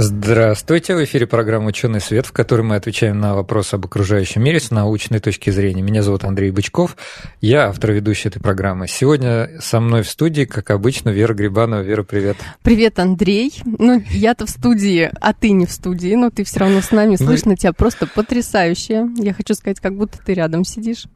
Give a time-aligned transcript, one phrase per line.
[0.00, 4.60] Здравствуйте, в эфире программа «Ученый свет», в которой мы отвечаем на вопросы об окружающем мире
[4.60, 5.82] с научной точки зрения.
[5.82, 6.96] Меня зовут Андрей Бычков,
[7.40, 8.86] я автор ведущей этой программы.
[8.86, 11.80] Сегодня со мной в студии, как обычно, Вера Грибанова.
[11.80, 12.36] Вера, привет.
[12.62, 13.52] Привет, Андрей.
[13.64, 17.16] Ну, я-то в студии, а ты не в студии, но ты все равно с нами,
[17.18, 19.08] ну слышно тебя просто потрясающе.
[19.16, 21.06] Я хочу сказать, как будто ты рядом сидишь.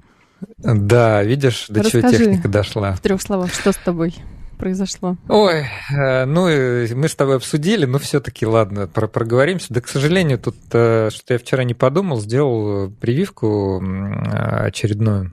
[0.59, 2.95] Да, видишь, до Расскажи чего техника дошла.
[2.95, 4.17] в трех словах, что с тобой?
[4.63, 5.17] Произошло?
[5.29, 9.75] Ой, э, ну, мы с тобой обсудили, но все-таки, ладно, про проговоримся.
[9.75, 13.83] Да, к сожалению, тут э, что-то я вчера не подумал, сделал прививку
[14.31, 15.33] очередную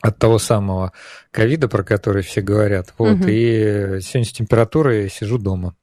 [0.00, 0.92] от того самого
[1.30, 2.94] ковида, про который все говорят.
[2.96, 3.24] Вот, угу.
[3.26, 5.74] и сегодня с температурой сижу дома.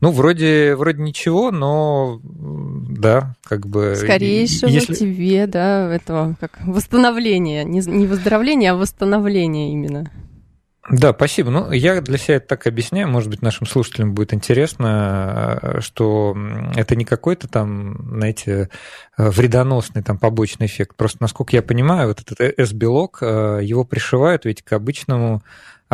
[0.00, 3.94] Ну, вроде, вроде ничего, но да, как бы...
[3.94, 4.94] Скорейшего если...
[4.94, 10.10] тебе, да, этого, как восстановления, не, не выздоровления, а восстановления именно.
[10.90, 11.50] Да, спасибо.
[11.50, 16.36] Ну, я для себя это так объясняю, может быть, нашим слушателям будет интересно, что
[16.76, 18.68] это не какой-то там, знаете,
[19.16, 20.94] вредоносный там побочный эффект.
[20.96, 25.42] Просто, насколько я понимаю, вот этот S-белок, э, его пришивают ведь к обычному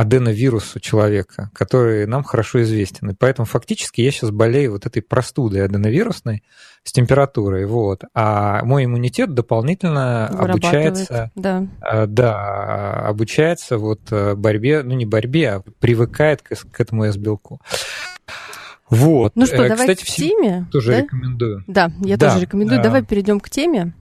[0.01, 3.11] аденовирусу человека, который нам хорошо известен.
[3.11, 6.43] И поэтому фактически я сейчас болею вот этой простудой аденовирусной
[6.85, 8.05] с температурой, вот.
[8.15, 11.67] А мой иммунитет дополнительно обучается, да.
[11.83, 17.61] А, да, обучается вот э, борьбе, ну не борьбе, а привыкает к, к этому S-белку.
[18.89, 19.33] Вот.
[19.37, 20.67] Ну что, э, давай Кстати, к теме.
[20.73, 21.01] Тоже да?
[21.03, 21.65] рекомендую.
[21.67, 22.31] Да, я да.
[22.31, 22.83] тоже рекомендую.
[22.83, 23.93] Давай перейдем к теме.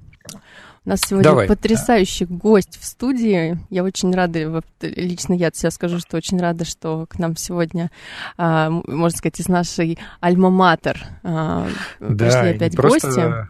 [0.89, 1.47] У нас сегодня Давай.
[1.47, 3.59] потрясающий гость в студии.
[3.69, 7.91] Я очень рада, лично я от себя скажу, что очень рада, что к нам сегодня,
[8.37, 11.67] а, можно сказать, из нашей альма-матер а,
[11.99, 13.01] да, пришли опять гости.
[13.01, 13.49] Просто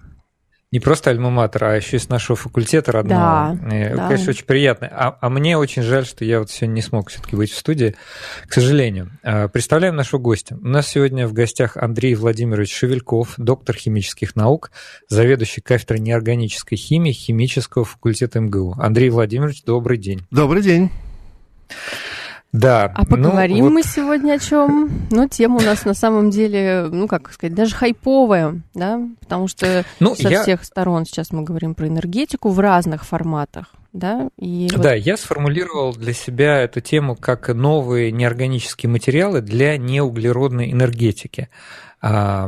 [0.72, 3.57] не просто альма-матер, а еще из нашего факультета родного.
[3.62, 4.07] Да, и, да.
[4.07, 4.88] Конечно, очень приятно.
[4.91, 7.96] А, а мне очень жаль, что я вот сегодня не смог все-таки быть в студии,
[8.47, 9.12] к сожалению.
[9.24, 10.58] А, представляем нашего гостя.
[10.62, 14.72] У нас сегодня в гостях Андрей Владимирович Шевельков, доктор химических наук,
[15.08, 18.75] заведующий кафедрой неорганической химии химического факультета МГУ.
[18.78, 20.22] Андрей Владимирович, добрый день.
[20.29, 20.91] Добрый день.
[22.51, 22.91] Да.
[22.95, 23.73] А поговорим ну, вот...
[23.73, 24.89] мы сегодня о чем?
[25.11, 29.85] Ну, тема у нас на самом деле, ну, как сказать, даже хайповая, да, потому что
[29.99, 30.41] ну, со я...
[30.41, 33.75] всех сторон сейчас мы говорим про энергетику в разных форматах.
[33.91, 34.97] Да, и да вот...
[34.97, 41.49] я сформулировал для себя эту тему как новые неорганические материалы для неуглеродной энергетики.
[42.01, 42.47] А,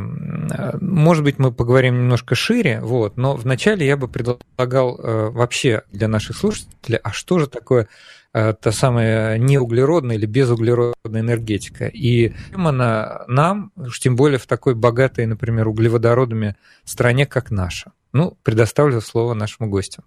[0.79, 6.07] может быть, мы поговорим немножко шире, вот, но вначале я бы предлагал э, вообще для
[6.07, 7.87] наших слушателей, а что же такое
[8.31, 11.87] та самая неуглеродная или безуглеродная энергетика.
[11.87, 17.91] И она нам, уж тем более в такой богатой, например, углеводородами стране, как наша.
[18.13, 20.03] Ну, предоставлю слово нашему гостю.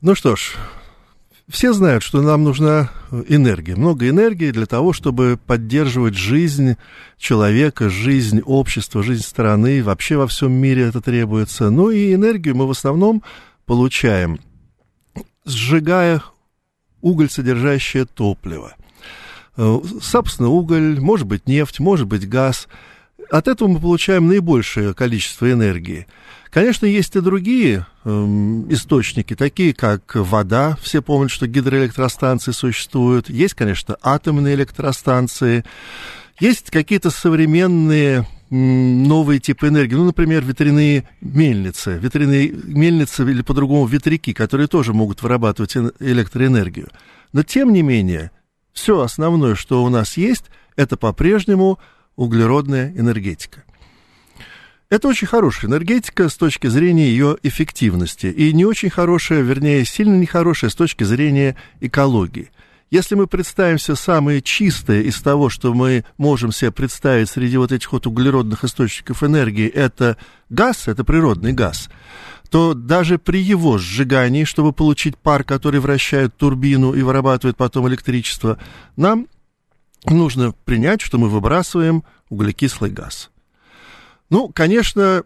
[0.00, 0.54] Ну что ж,
[1.48, 2.90] все знают, что нам нужна
[3.28, 6.76] энергия, много энергии для того, чтобы поддерживать жизнь
[7.16, 11.70] человека, жизнь общества, жизнь страны, вообще во всем мире это требуется.
[11.70, 13.22] Ну и энергию мы в основном
[13.64, 14.40] получаем,
[15.44, 16.22] сжигая
[17.00, 18.74] уголь, содержащее топливо.
[19.56, 22.68] Э, собственно, уголь, может быть нефть, может быть газ.
[23.30, 26.06] От этого мы получаем наибольшее количество энергии.
[26.50, 28.10] Конечно, есть и другие э,
[28.70, 30.76] источники, такие как вода.
[30.80, 33.28] Все помнят, что гидроэлектростанции существуют.
[33.28, 35.64] Есть, конечно, атомные электростанции.
[36.38, 44.32] Есть какие-то современные новые типы энергии, ну, например, ветряные мельницы, ветряные мельницы или по-другому ветряки,
[44.32, 46.88] которые тоже могут вырабатывать электроэнергию.
[47.32, 48.30] Но, тем не менее,
[48.72, 50.44] все основное, что у нас есть,
[50.76, 51.78] это по-прежнему
[52.14, 53.64] углеродная энергетика.
[54.88, 60.14] Это очень хорошая энергетика с точки зрения ее эффективности, и не очень хорошая, вернее, сильно
[60.14, 62.50] нехорошая с точки зрения экологии.
[62.90, 67.72] Если мы представим себе самое чистое из того, что мы можем себе представить среди вот
[67.72, 70.16] этих вот углеродных источников энергии, это
[70.50, 71.88] газ, это природный газ,
[72.48, 78.56] то даже при его сжигании, чтобы получить пар, который вращает турбину и вырабатывает потом электричество,
[78.96, 79.26] нам
[80.04, 83.30] нужно принять, что мы выбрасываем углекислый газ.
[84.30, 85.24] Ну, конечно,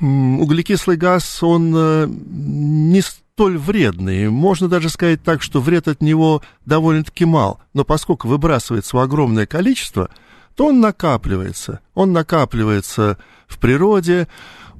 [0.00, 3.02] углекислый газ, он э, не
[3.34, 4.28] столь вредный.
[4.28, 7.60] Можно даже сказать так, что вред от него довольно-таки мал.
[7.72, 10.10] Но поскольку выбрасывается в огромное количество,
[10.54, 11.80] то он накапливается.
[11.94, 14.28] Он накапливается в природе,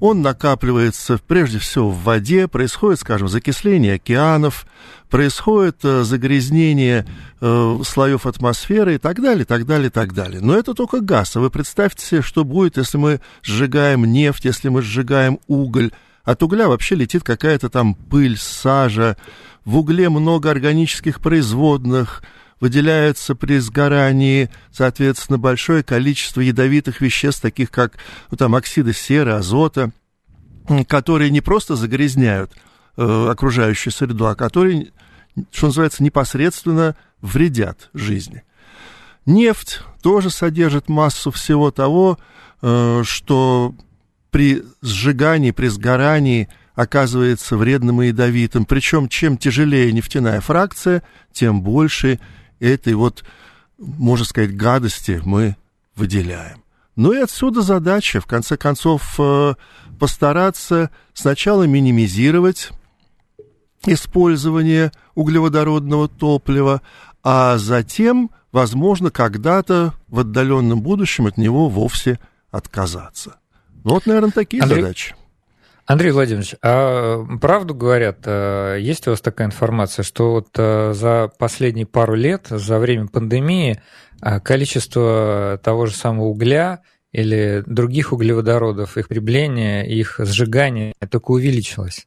[0.00, 4.66] Он накапливается прежде всего в воде, происходит, скажем, закисление океанов,
[5.08, 7.06] происходит э, загрязнение
[7.40, 10.40] э, слоев атмосферы и так далее, так далее, так далее.
[10.40, 11.36] Но это только газ.
[11.36, 15.92] А вы представьте себе, что будет, если мы сжигаем нефть, если мы сжигаем уголь.
[16.24, 19.16] От угля вообще летит какая-то там пыль, сажа.
[19.64, 22.22] В угле много органических производных,
[22.62, 27.94] выделяется при сгорании, соответственно, большое количество ядовитых веществ, таких как
[28.30, 29.90] ну, там, оксиды серы, азота,
[30.86, 32.52] которые не просто загрязняют
[32.96, 34.92] э, окружающую среду, а которые,
[35.50, 38.44] что называется, непосредственно вредят жизни.
[39.26, 42.16] Нефть тоже содержит массу всего того,
[42.60, 43.74] э, что
[44.32, 48.64] при сжигании, при сгорании оказывается вредным и ядовитым.
[48.64, 51.02] Причем чем тяжелее нефтяная фракция,
[51.32, 52.18] тем больше
[52.58, 53.24] этой вот,
[53.78, 55.56] можно сказать, гадости мы
[55.94, 56.64] выделяем.
[56.96, 59.54] Ну и отсюда задача, в конце концов, э,
[60.00, 62.70] постараться сначала минимизировать
[63.84, 66.80] использование углеводородного топлива,
[67.22, 72.18] а затем, возможно, когда-то в отдаленном будущем от него вовсе
[72.50, 73.36] отказаться.
[73.84, 75.14] Вот, наверное, такие Андрей, задачи.
[75.86, 81.30] Андрей Владимирович, а правду говорят, э, есть у вас такая информация, что вот э, за
[81.38, 83.82] последние пару лет, за время пандемии,
[84.20, 92.06] э, количество того же самого угля или других углеводородов, их прибление, их сжигание только увеличилось?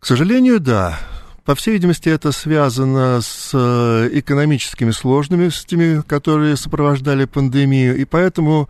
[0.00, 0.98] К сожалению, да.
[1.44, 3.54] По всей видимости, это связано с
[4.12, 8.68] экономическими сложностями, которые сопровождали пандемию, и поэтому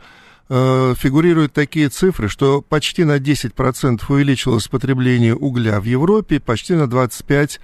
[0.51, 6.85] Э, фигурируют такие цифры, что почти на 10% увеличилось потребление угля в Европе, почти на
[6.85, 7.59] 25%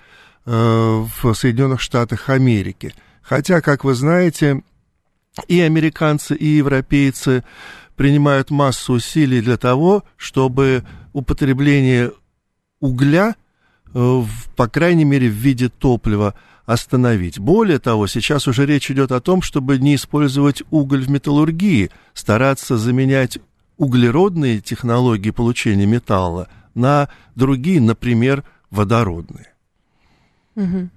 [0.44, 2.94] э, в Соединенных Штатах Америки.
[3.22, 4.62] Хотя, как вы знаете,
[5.48, 7.42] и американцы, и европейцы
[7.96, 10.84] принимают массу усилий для того, чтобы
[11.14, 12.12] употребление
[12.80, 13.34] угля,
[13.94, 14.22] э,
[14.56, 16.34] по крайней мере, в виде топлива,
[16.66, 17.38] остановить.
[17.38, 22.76] Более того, сейчас уже речь идет о том, чтобы не использовать уголь в металлургии, стараться
[22.76, 23.38] заменять
[23.76, 29.52] углеродные технологии получения металла на другие, например, водородные.
[30.56, 30.88] Угу.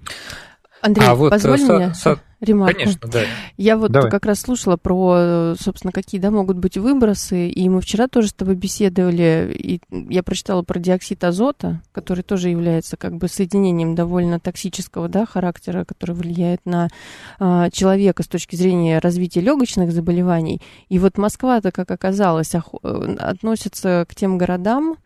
[0.80, 2.20] Андрей, а вот позволь со, мне со...
[2.40, 2.78] ремарку.
[2.78, 3.22] Конечно, да.
[3.56, 4.10] Я вот Давай.
[4.10, 8.32] как раз слушала про, собственно, какие да, могут быть выбросы, и мы вчера тоже с
[8.32, 14.38] тобой беседовали, и я прочитала про диоксид азота, который тоже является как бы соединением довольно
[14.38, 16.88] токсического да, характера, который влияет на
[17.38, 20.60] а, человека с точки зрения развития легочных заболеваний.
[20.88, 22.74] И вот Москва-то, как оказалось, ох...
[22.82, 24.96] Э, относится к тем городам,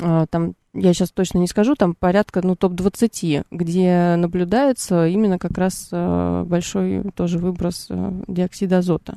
[0.00, 5.58] а, там я сейчас точно не скажу, там порядка, ну, топ-20, где наблюдается именно как
[5.58, 9.16] раз э, большой тоже выброс э, диоксида азота.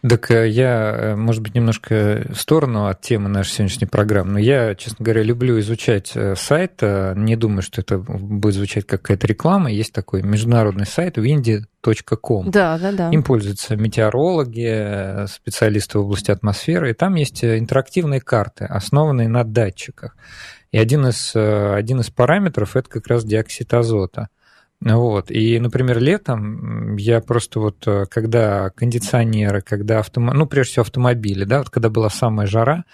[0.00, 4.74] Так э, я, может быть, немножко в сторону от темы нашей сегодняшней программы, но я,
[4.74, 6.80] честно говоря, люблю изучать сайт.
[6.80, 9.70] Не думаю, что это будет звучать как какая-то реклама.
[9.70, 12.50] Есть такой международный сайт windy.com.
[12.50, 13.10] Да, да, да.
[13.10, 16.90] Им пользуются метеорологи, специалисты в области атмосферы.
[16.90, 20.16] И там есть интерактивные карты, основанные на датчиках.
[20.72, 24.28] И один из, один из параметров– это как раз диоксид азота–
[24.84, 25.30] вот.
[25.30, 31.44] И, например, летом я просто вот, э, когда кондиционеры, когда автомобили, ну, прежде всего автомобили,
[31.44, 32.84] да, вот когда была самая жара,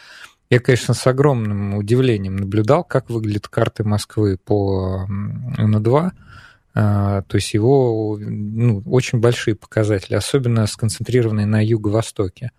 [0.50, 6.10] я, конечно, с огромным удивлением наблюдал, как выглядят карты Москвы по НО2,
[6.74, 12.52] а, то есть его ну, очень большие показатели, особенно сконцентрированные на юго-востоке.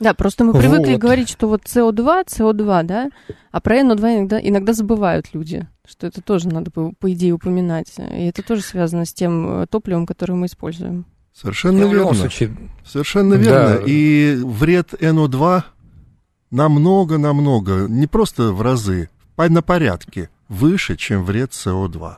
[0.00, 1.00] Да, просто мы привыкли вот.
[1.00, 3.10] говорить, что вот СО2, СО2, да,
[3.50, 7.92] а про НО2 иногда, иногда забывают люди, что это тоже надо, по, по идее, упоминать.
[7.98, 11.06] И это тоже связано с тем э, топливом, которое мы используем.
[11.34, 12.14] Совершенно ну, верно.
[12.14, 12.56] Случае...
[12.84, 13.78] Совершенно верно.
[13.78, 13.82] Да.
[13.86, 15.62] И вред НО2
[16.50, 22.16] намного-намного, не просто в разы, на порядке выше, чем вред СО2.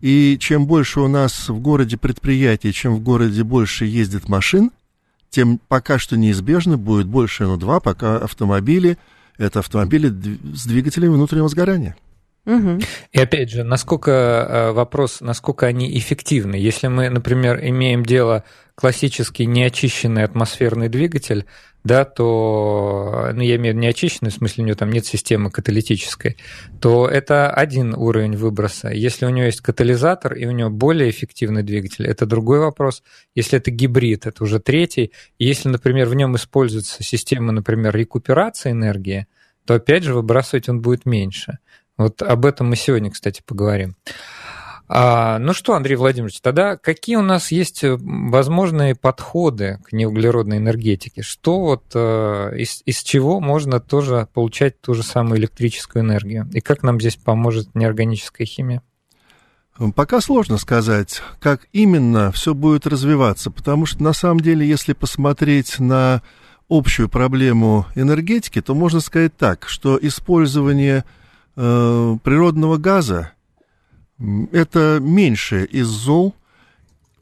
[0.00, 4.70] И чем больше у нас в городе предприятий, чем в городе больше ездит машин,
[5.30, 8.98] тем пока что неизбежно будет больше НО2, пока автомобили–
[9.38, 10.08] это автомобили
[10.54, 11.96] с двигателями внутреннего сгорания.
[13.12, 16.54] И опять же, насколько э, вопрос, насколько они эффективны.
[16.54, 21.44] Если мы, например, имеем дело классический неочищенный атмосферный двигатель,
[21.84, 25.50] да, то, ну, я имею в виду неочищенный, в смысле, у него там нет системы
[25.50, 26.36] каталитической,
[26.80, 28.88] то это один уровень выброса.
[28.88, 33.02] Если у него есть катализатор, и у него более эффективный двигатель, это другой вопрос.
[33.34, 35.12] Если это гибрид, это уже третий.
[35.38, 39.26] Если, например, в нем используется система, например, рекуперации энергии,
[39.64, 41.58] то, опять же, выбрасывать он будет меньше.
[41.98, 43.96] Вот об этом мы сегодня, кстати, поговорим.
[44.90, 50.56] А, ну что, Андрей Владимирович, тогда какие у нас есть э, возможные подходы к неуглеродной
[50.56, 51.20] энергетике?
[51.20, 56.48] Что вот э, из, из чего можно тоже получать ту же самую электрическую энергию?
[56.54, 58.82] И как нам здесь поможет неорганическая химия?
[59.94, 65.78] Пока сложно сказать, как именно все будет развиваться, потому что на самом деле, если посмотреть
[65.78, 66.22] на
[66.68, 71.04] общую проблему энергетики, то можно сказать так, что использование
[71.58, 73.32] э, природного газа
[74.52, 76.34] это меньше из зол.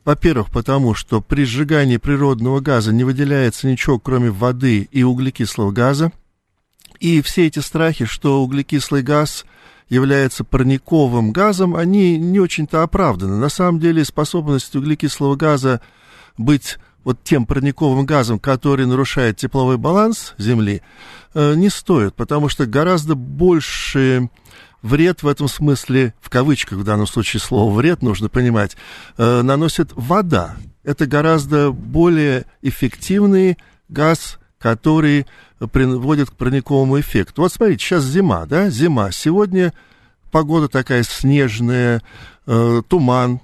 [0.04, 6.12] Во-первых, потому что при сжигании природного газа не выделяется ничего, кроме воды и углекислого газа.
[7.00, 9.44] И все эти страхи, что углекислый газ
[9.88, 13.36] является парниковым газом, они не очень-то оправданы.
[13.36, 15.80] На самом деле способность углекислого газа
[16.38, 20.82] быть вот тем парниковым газом, который нарушает тепловой баланс Земли,
[21.34, 24.28] э, не стоит, потому что гораздо больше
[24.82, 28.76] вред в этом смысле, в кавычках в данном случае слово вред нужно понимать,
[29.18, 30.56] э, наносит вода.
[30.82, 33.56] Это гораздо более эффективный
[33.88, 35.26] газ, который
[35.70, 37.42] приводит к парниковому эффекту.
[37.42, 39.12] Вот смотрите, сейчас зима, да, зима.
[39.12, 39.72] Сегодня
[40.32, 42.02] погода такая снежная,
[42.48, 43.40] э, туман.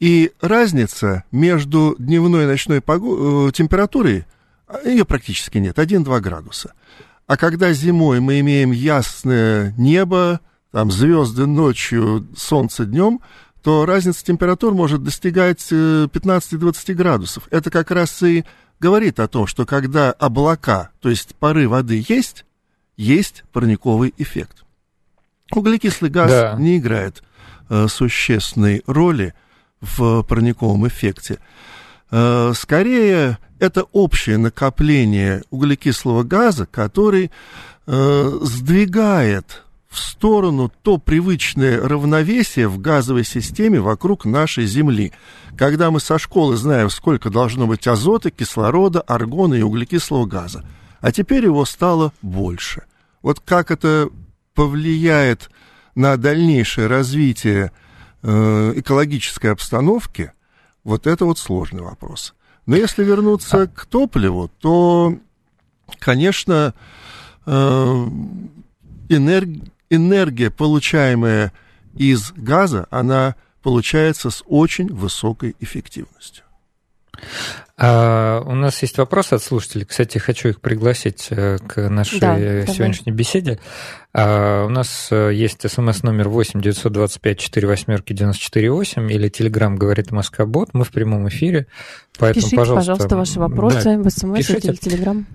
[0.00, 4.26] И разница между дневной и ночной э, температурой,
[4.66, 6.74] а, ее практически нет, 1-2 градуса.
[7.26, 10.40] А когда зимой мы имеем ясное небо,
[10.72, 13.20] там звезды ночью, солнце днем,
[13.62, 17.48] то разница температур может достигать 15-20 э, градусов.
[17.50, 18.44] Это как раз и
[18.78, 22.44] говорит о том, что когда облака, то есть пары воды есть,
[22.96, 24.64] есть парниковый эффект.
[25.50, 26.56] Углекислый газ да.
[26.58, 27.22] не играет
[27.70, 29.32] э, существенной роли
[29.84, 31.38] в парниковом эффекте.
[32.10, 37.30] Э, скорее, это общее накопление углекислого газа, который
[37.86, 45.12] э, сдвигает в сторону то привычное равновесие в газовой системе вокруг нашей Земли.
[45.56, 50.64] Когда мы со школы знаем, сколько должно быть азота, кислорода, аргона и углекислого газа.
[51.00, 52.82] А теперь его стало больше.
[53.22, 54.08] Вот как это
[54.54, 55.50] повлияет
[55.94, 57.70] на дальнейшее развитие
[58.24, 60.32] экологической обстановки,
[60.82, 62.34] вот это вот сложный вопрос.
[62.66, 65.18] Но если вернуться к топливу, то,
[65.98, 66.74] конечно,
[67.46, 68.06] э,
[69.08, 71.52] энергия, получаемая
[71.94, 76.44] из газа, она получается с очень высокой эффективностью.
[77.76, 79.84] А, у нас есть вопросы от слушателей.
[79.84, 83.18] Кстати, хочу их пригласить э, к нашей да, сегодняшней давай.
[83.18, 83.58] беседе.
[84.12, 90.12] А, у нас э, есть смс-номер 8 925 4 восьмерки 94 8 или телеграм говорит
[90.12, 90.68] Москва бот.
[90.72, 91.66] Мы в прямом эфире.
[92.16, 95.26] Поэтому, Пишите, пожалуйста, пожалуйста ваши вопросы да, в смс или телеграм.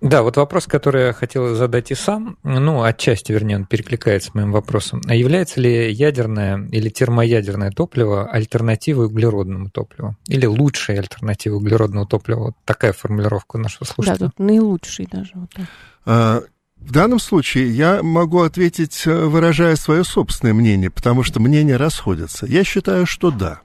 [0.00, 4.34] Да, вот вопрос, который я хотел задать и сам, ну, отчасти, вернее, он перекликается с
[4.34, 5.02] моим вопросом.
[5.06, 10.16] А является ли ядерное или термоядерное топливо альтернативой углеродному топливу?
[10.26, 12.44] Или лучшей альтернативой углеродного топлива?
[12.46, 14.18] Вот такая формулировка нашего слушателя.
[14.18, 15.32] Да, тут наилучший даже.
[15.34, 15.66] Вот так.
[16.06, 16.42] А,
[16.78, 22.46] в данном случае я могу ответить, э, выражая свое собственное мнение, потому что мнения расходятся.
[22.46, 23.60] Я считаю, что да.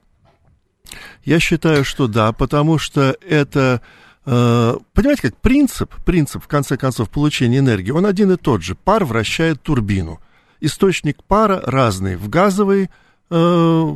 [1.23, 3.81] Я считаю, что да, потому что это
[4.25, 8.75] понимаете, как принцип, принцип, в конце концов, получения энергии, он один и тот же.
[8.75, 10.19] Пар вращает турбину.
[10.61, 12.15] Источник пара разный.
[12.15, 12.89] В газовый,
[13.29, 13.93] э,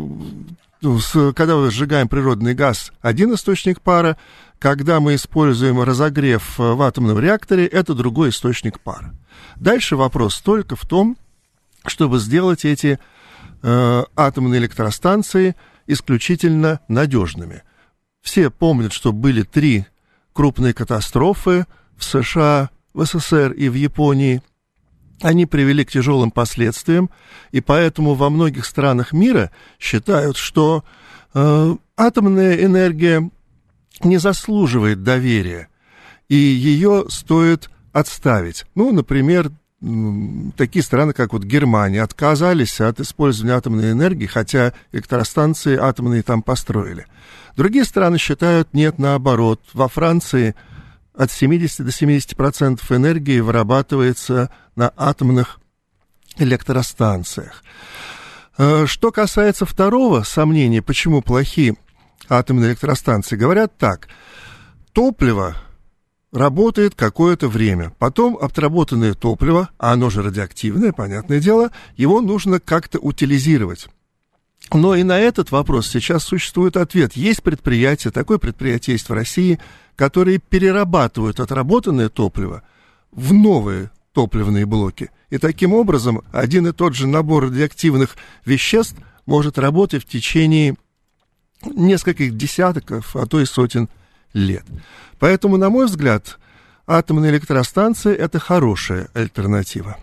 [0.81, 0.99] ну,
[1.35, 4.17] когда мы сжигаем природный газ, один источник пара.
[4.59, 9.15] Когда мы используем разогрев в атомном реакторе, это другой источник пара.
[9.55, 11.17] Дальше вопрос только в том,
[11.85, 12.99] чтобы сделать эти
[13.61, 15.55] э, атомные электростанции
[15.87, 17.63] исключительно надежными.
[18.21, 19.85] Все помнят, что были три
[20.39, 21.65] крупные катастрофы
[21.97, 24.41] в США, в СССР и в Японии,
[25.19, 27.09] они привели к тяжелым последствиям,
[27.51, 30.85] и поэтому во многих странах мира считают, что
[31.33, 33.29] э, атомная энергия
[34.01, 35.67] не заслуживает доверия,
[36.29, 38.63] и ее стоит отставить.
[38.75, 39.51] Ну, например,
[40.57, 47.05] такие страны, как вот Германия, отказались от использования атомной энергии, хотя электростанции атомные там построили.
[47.55, 49.61] Другие страны считают, нет, наоборот.
[49.73, 50.55] Во Франции
[51.15, 55.59] от 70 до 70 процентов энергии вырабатывается на атомных
[56.37, 57.63] электростанциях.
[58.57, 61.75] Э, что касается второго сомнения, почему плохие
[62.27, 64.07] атомные электростанции, говорят так.
[64.93, 65.55] Топливо
[66.31, 67.93] работает какое-то время.
[67.97, 73.87] Потом отработанное топливо, а оно же радиоактивное, понятное дело, его нужно как-то утилизировать.
[74.71, 77.13] Но и на этот вопрос сейчас существует ответ.
[77.13, 79.59] Есть предприятия, такое предприятие есть в России,
[79.95, 82.63] которые перерабатывают отработанное топливо
[83.11, 85.09] в новые топливные блоки.
[85.29, 88.95] И таким образом один и тот же набор радиоактивных веществ
[89.25, 90.75] может работать в течение
[91.63, 93.89] нескольких десятков, а то и сотен
[94.33, 94.65] лет.
[95.19, 96.37] Поэтому, на мой взгляд,
[96.87, 99.97] атомные электростанции– это хорошая альтернатива.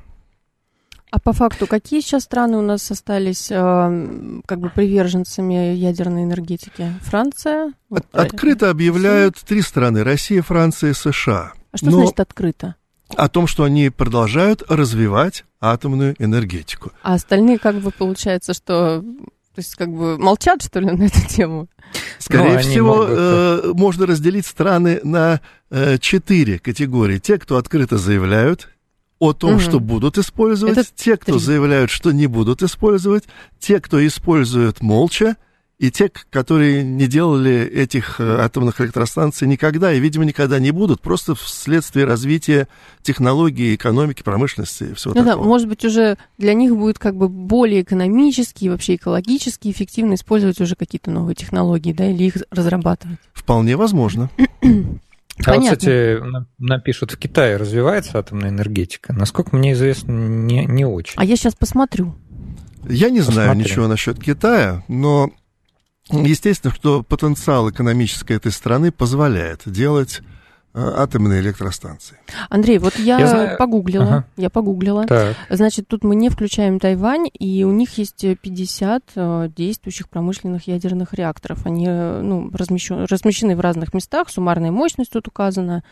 [1.11, 6.93] А по факту, какие сейчас страны у нас остались э, как бы приверженцами ядерной энергетики?
[7.03, 7.73] Франция?
[7.91, 11.53] От, открыто объявляют три страны– Россия, Франция и США.
[11.73, 12.75] А что Но значит открыто?
[13.17, 16.91] О том, что они продолжают развивать атомную энергетику.
[17.03, 19.05] А остальные как бы получается, что
[19.57, 21.67] то есть как бы молчат, что ли, на эту тему?
[22.19, 23.09] Скорее ну, всего, могут...
[23.11, 27.19] э, можно разделить страны на э, четыре категории.
[27.19, 28.69] Те, кто открыто заявляют
[29.19, 29.61] о том, угу.
[29.61, 31.41] что будут использовать, Это те, кто три.
[31.41, 33.25] заявляют, что не будут использовать,
[33.59, 35.37] те, кто используют молча,
[35.79, 41.03] и те, которые не делали этих э, атомных электростанций никогда и, видимо, никогда не будут,
[41.03, 42.67] просто вследствие развития
[43.03, 45.45] технологий, экономики, промышленности и всего ну такого.
[45.45, 50.15] Да, может быть, уже для них будет как бы более экономически и вообще экологически эффективно
[50.15, 53.19] использовать уже какие-то новые технологии, да, или их разрабатывать.
[53.35, 54.31] Вполне возможно.
[55.45, 56.19] А вот, кстати,
[56.57, 59.13] напишут, в Китае развивается атомная энергетика.
[59.13, 61.13] Насколько мне известно, не, не очень.
[61.17, 62.15] А я сейчас посмотрю.
[62.89, 63.45] Я не Посмотрим.
[63.45, 65.31] знаю ничего насчет Китая, но
[66.11, 70.23] естественно, что потенциал экономической этой страны позволяет делать
[70.79, 72.19] Э, атомные электростанции.
[72.51, 73.57] Андрей, вот я, я знаю...
[73.57, 74.25] погуглила, ага.
[74.37, 75.07] я погуглила.
[75.07, 75.35] Так.
[75.49, 81.15] Значит, тут мы не включаем Тайвань, и у них есть 50 э, действующих промышленных ядерных
[81.15, 81.65] реакторов.
[81.65, 85.83] Они э, ну, размещены, размещены в разных местах, суммарная мощность тут указана,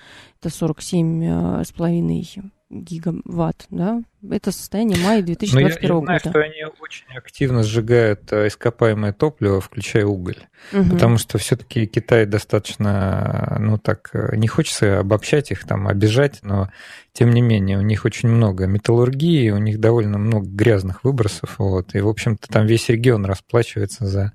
[0.44, 6.12] это 47,5 гигаватт, да, это состояние мая 2021 года.
[6.12, 10.38] Я, я знаю, что они очень активно сжигают э, ископаемое топливо, включая уголь,
[10.72, 10.90] угу.
[10.90, 16.68] потому что все-таки Китай достаточно, ну так, э, не хочется обобщать их, там, обижать, но
[17.12, 21.94] тем не менее у них очень много металлургии, у них довольно много грязных выбросов, вот,
[21.94, 24.32] и, в общем-то, там весь регион расплачивается за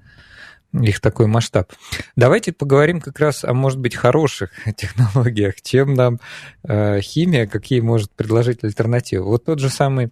[0.74, 1.72] их такой масштаб.
[2.16, 6.20] Давайте поговорим как раз о, может быть, хороших технологиях, чем нам
[6.64, 9.26] э, химия, какие может предложить альтернативы.
[9.26, 10.10] Вот тот же самый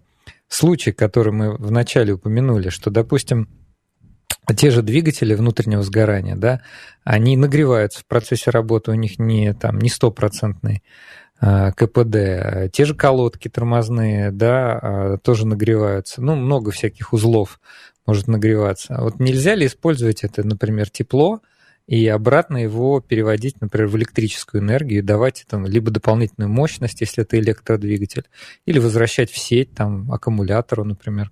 [0.48, 3.48] случай, который мы вначале упомянули, что, допустим,
[4.56, 6.62] те же двигатели внутреннего сгорания, да,
[7.04, 10.84] они нагреваются в процессе работы, у них не, там, не стопроцентный
[11.42, 12.72] э, КПД.
[12.72, 16.22] Те же колодки тормозные, да, э, тоже нагреваются.
[16.22, 17.60] Ну, много всяких узлов
[18.08, 18.96] может нагреваться.
[18.96, 21.42] А вот нельзя ли использовать это, например, тепло,
[21.88, 27.40] и обратно его переводить, например, в электрическую энергию, давать там либо дополнительную мощность, если это
[27.40, 28.26] электродвигатель,
[28.66, 31.32] или возвращать в сеть там аккумулятору, например.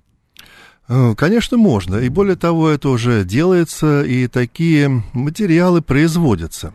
[0.87, 1.97] Э, конечно, можно.
[1.97, 6.73] И более того, это уже делается, и такие материалы производятся.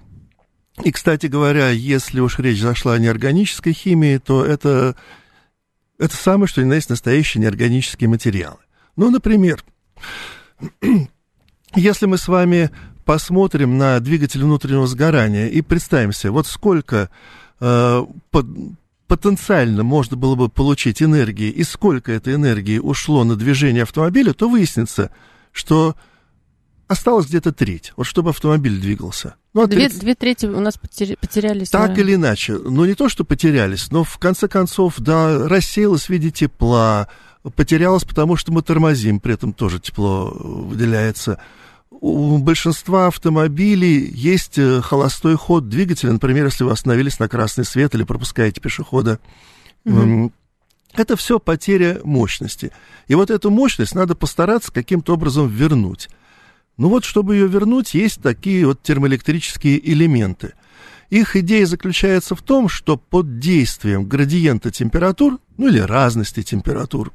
[0.85, 4.95] И, кстати говоря, если уж речь зашла о неорганической химии, то это,
[5.99, 8.59] это самое, что ни на есть настоящие неорганические материалы.
[8.97, 9.65] Ну, например,
[11.75, 12.71] если мы с вами
[13.05, 17.11] посмотрим на двигатель внутреннего сгорания и представимся, вот сколько
[17.61, 18.47] э, под,
[19.09, 24.49] потенциально можно было бы получить энергии и сколько этой энергии ушло на движение автомобиля, то
[24.49, 25.11] выяснится,
[25.51, 25.97] что
[26.87, 29.35] осталось где-то треть, вот чтобы автомобиль двигался.
[29.53, 30.01] Ну, а две, треть...
[30.01, 31.71] две трети у нас потерялись.
[31.71, 32.01] Так да?
[32.01, 36.31] или иначе, ну не то, что потерялись, но в конце концов, да, рассеялось в виде
[36.31, 37.09] тепла,
[37.43, 41.41] потерялось, потому что мы тормозим, при этом тоже тепло выделяется.
[41.91, 47.95] У большинства автомобилей есть э, холостой ход двигателя, например, если вы остановились на красный свет
[47.95, 49.19] или пропускаете пешехода.
[49.85, 50.33] Угу.
[50.95, 52.73] Это все потеря мощности.
[53.07, 56.09] И вот эту мощность надо постараться каким-то образом вернуть.
[56.77, 60.55] Ну вот, чтобы ее вернуть, есть такие вот термоэлектрические элементы.
[61.11, 67.13] Их идея заключается в том, что под действием градиента температур, ну или разности температур,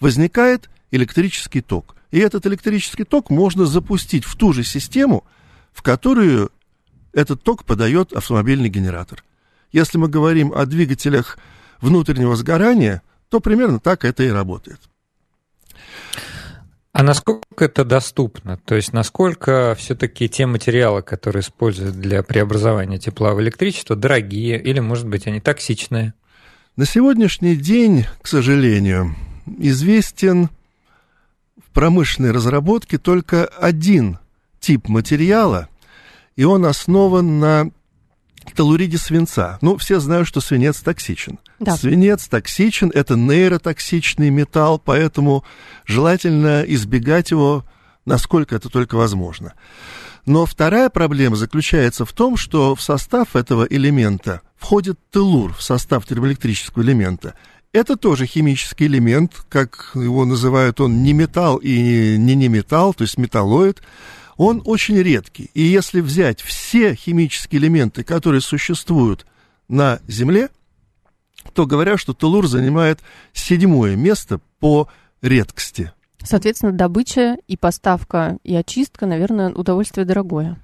[0.00, 1.96] возникает электрический ток.
[2.10, 5.24] И этот электрический ток можно запустить в ту же систему,
[5.72, 6.50] в которую
[7.12, 9.24] этот ток подает автомобильный генератор.
[9.72, 11.38] Если мы говорим о двигателях
[11.80, 14.80] внутреннего сгорания, то примерно так это и работает.
[16.92, 18.56] А насколько это доступно?
[18.64, 24.80] То есть насколько все-таки те материалы, которые используют для преобразования тепла в электричество, дорогие или,
[24.80, 26.14] может быть, они токсичные?
[26.76, 29.14] На сегодняшний день, к сожалению,
[29.58, 30.50] известен
[31.56, 34.18] в промышленной разработке только один
[34.60, 35.68] тип материала,
[36.34, 37.70] и он основан на
[38.54, 39.58] телуриде свинца.
[39.60, 41.38] Ну, все знают, что свинец токсичен.
[41.58, 41.76] Да.
[41.76, 45.44] Свинец токсичен, это нейротоксичный металл, поэтому
[45.84, 47.64] желательно избегать его,
[48.04, 49.54] насколько это только возможно.
[50.26, 56.04] Но вторая проблема заключается в том, что в состав этого элемента входит телур, в состав
[56.06, 57.34] термоэлектрического элемента–
[57.76, 63.02] Это тоже химический элемент, как его называют, он не металл и не не металл, то
[63.02, 63.82] есть металлоид.
[64.38, 65.50] Он очень редкий.
[65.52, 69.26] И если взять все химические элементы, которые существуют
[69.68, 70.48] на Земле,
[71.52, 73.00] то говорят, что телур занимает
[73.34, 74.88] седьмое место по
[75.20, 75.92] редкости.
[76.24, 80.56] Соответственно, добыча и поставка и очистка, наверное, удовольствие дорогое.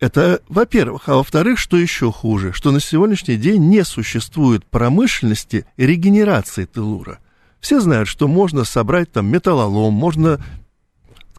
[0.00, 1.08] Это, во-первых.
[1.08, 7.18] А во-вторых, что еще хуже, что на сегодняшний день не существует промышленности регенерации телура.
[7.60, 10.42] Все знают, что можно собрать там металлолом, можно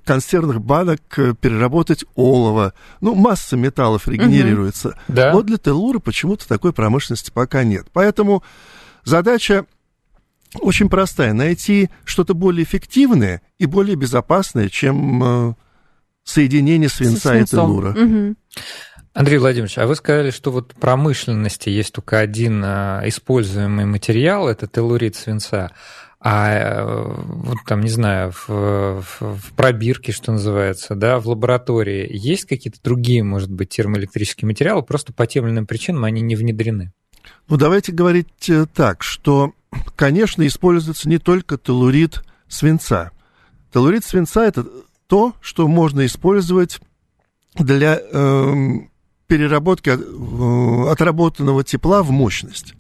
[0.06, 2.74] консервных банок э, переработать олово.
[3.02, 4.89] Ну, масса металлов регенерируется.
[4.89, 4.97] Угу.
[5.08, 5.34] Да.
[5.34, 7.88] Но для телура почему-то такой промышленности пока нет.
[7.93, 8.43] Поэтому
[9.04, 9.65] задача
[10.60, 11.34] очень простая.
[11.34, 15.54] Найти что-то более эффективное и более безопасное, чем э,
[16.24, 17.91] соединение свинца и телура.
[17.91, 18.36] Угу.
[19.14, 24.48] Андрей Владимирович, а вы сказали, что вот в промышленности есть только один а, используемый материал,
[24.48, 25.72] это телурит свинца.
[26.24, 32.08] А э, вот там, не знаю, в, в, в пробирке, что называется, да, в лаборатории
[32.12, 36.36] есть какие-то другие, может быть, термоэлектрические материалы, просто по тем или иным причинам они не
[36.36, 36.94] внедрены?
[37.48, 39.54] Ну, давайте говорить э, так, что,
[39.96, 43.10] конечно, используется не только телурит свинца.
[43.74, 44.64] Телурит свинца– это
[45.08, 46.80] то, что можно использовать
[47.56, 48.72] для э,
[49.28, 52.74] переработки э, отработанного тепла в мощность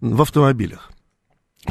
[0.00, 0.92] в автомобилях.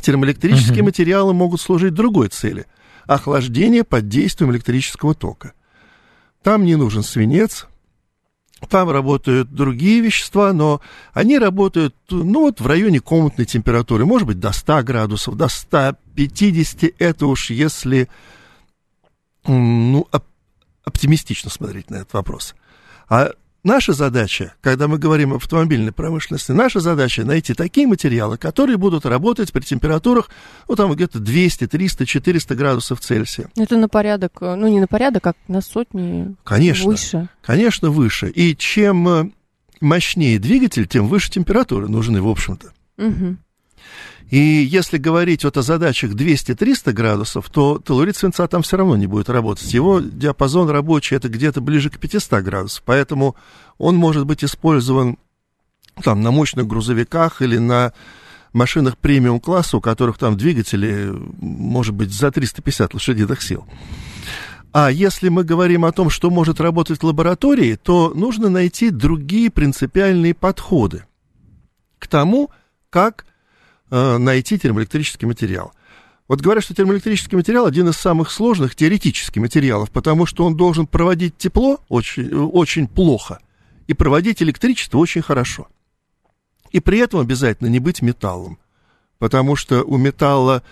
[0.01, 0.85] Термоэлектрические угу.
[0.85, 2.65] материалы могут служить другой цели–
[3.05, 5.53] охлаждение под действием электрического тока.
[6.41, 7.67] Там не нужен свинец,
[8.69, 10.81] там работают другие вещества, но
[11.13, 16.93] они работают, ну, вот в районе комнатной температуры, может быть, до 100 градусов, до 150,
[16.99, 18.09] это уж если,
[19.45, 20.07] ну,
[20.83, 22.55] оптимистично смотреть на этот вопрос.
[23.09, 23.31] А
[23.63, 29.05] Наша задача, когда мы говорим об автомобильной промышленности, наша задача найти такие материалы, которые будут
[29.05, 30.29] работать при температурах,
[30.67, 33.49] ну, там где-то 200, 300, 400 градусов Цельсия.
[33.55, 37.29] Это на порядок, ну, не на порядок, а на сотни конечно, выше.
[37.41, 38.29] Конечно, выше.
[38.29, 39.29] И чем э,
[39.79, 42.73] мощнее двигатель, тем выше температуры нужны, в общем-то.
[42.97, 43.37] Угу.
[44.29, 49.05] И если говорить вот о задачах 200-300 градусов, то телурит свинца там все равно не
[49.05, 49.71] будет работать.
[49.73, 53.35] Его диапазон рабочий это где-то ближе к 500 градусов, поэтому
[53.77, 55.17] он может быть использован
[56.01, 57.93] там на мощных грузовиках или на
[58.53, 63.65] машинах премиум класса, у которых там двигатели, может быть, за 350 лошадиных сил.
[64.71, 69.51] А если мы говорим о том, что может работать в лаборатории, то нужно найти другие
[69.51, 71.05] принципиальные подходы
[71.99, 72.49] к тому,
[72.89, 73.25] как
[73.93, 75.71] найти термоэлектрический материал.
[76.27, 80.87] Вот говорят, что термоэлектрический материал один из самых сложных теоретических материалов, потому что он должен
[80.87, 83.39] проводить тепло очень, очень плохо
[83.87, 85.67] и проводить электричество очень хорошо.
[86.71, 88.57] И при этом обязательно не быть металлом,
[89.19, 90.63] потому что у металла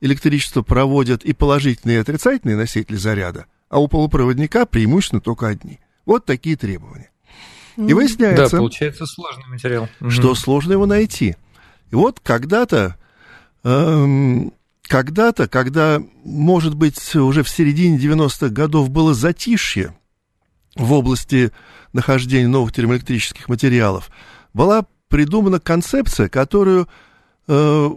[0.00, 5.80] электричество проводят и положительные, и отрицательные носители заряда, а у полупроводника преимущественно только одни.
[6.06, 7.10] Вот такие требования.
[7.76, 9.88] И выясняется, да, получается сложный материал.
[10.08, 11.34] что сложно его найти–
[11.90, 12.96] и вот когда-то,
[13.64, 19.94] эм, когда-то, когда, может быть, уже в середине 90-х годов было затишье
[20.76, 21.52] в области
[21.92, 24.10] нахождения новых термоэлектрических материалов,
[24.54, 26.88] была придумана концепция, которую
[27.46, 27.90] э,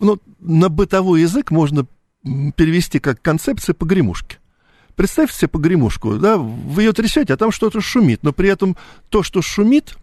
[0.00, 1.86] ну, на бытовой язык можно
[2.56, 4.38] перевести как концепция погремушки.
[4.96, 8.76] Представьте себе погремушку, да, вы ее трясете, а там что-то шумит, но при этом
[9.08, 9.96] то, что шумит,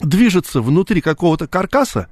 [0.00, 2.08] движется внутри какого-то каркаса,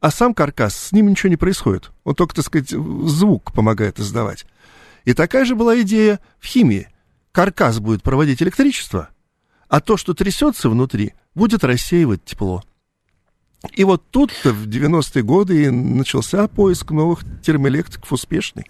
[0.00, 1.90] а сам каркас, с ним ничего не происходит.
[2.04, 4.46] Он только, так сказать, звук помогает издавать.
[5.04, 6.88] И такая же была идея в химии.
[7.32, 9.08] Каркас будет проводить электричество,
[9.68, 12.62] а то, что трясется внутри, будет рассеивать тепло.
[13.72, 18.64] И вот тут в 90-е годы и начался поиск новых термоэлектриков успешный.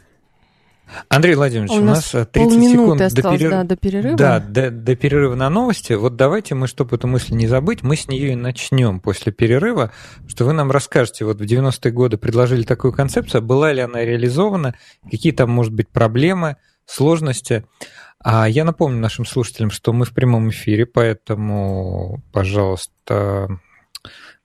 [1.08, 3.50] Андрей Владимирович, у, у нас 30 секунд осталось, до, перер...
[3.50, 4.16] да, до перерыва.
[4.16, 5.92] Да, до, до перерыва на новости.
[5.92, 9.92] Вот давайте мы, чтобы эту мысль не забыть, мы с нее и начнем после перерыва,
[10.26, 14.74] что вы нам расскажете, вот в 90-е годы предложили такую концепцию, была ли она реализована,
[15.10, 17.64] какие там, может быть, проблемы, сложности.
[18.20, 23.48] А я напомню нашим слушателям, что мы в прямом эфире, поэтому, пожалуйста,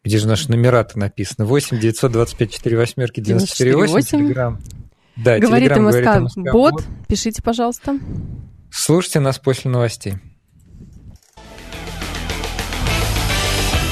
[0.04, 1.46] где же наши номера-то написаны?
[1.46, 4.60] 8 925 4 восьмерки 94 8, телеграмм.
[5.16, 6.74] Да, говорит МСК, говорит МСК бот.
[6.74, 6.84] бот.
[7.08, 8.00] Пишите, пожалуйста.
[8.72, 10.16] Слушайте нас после новостей.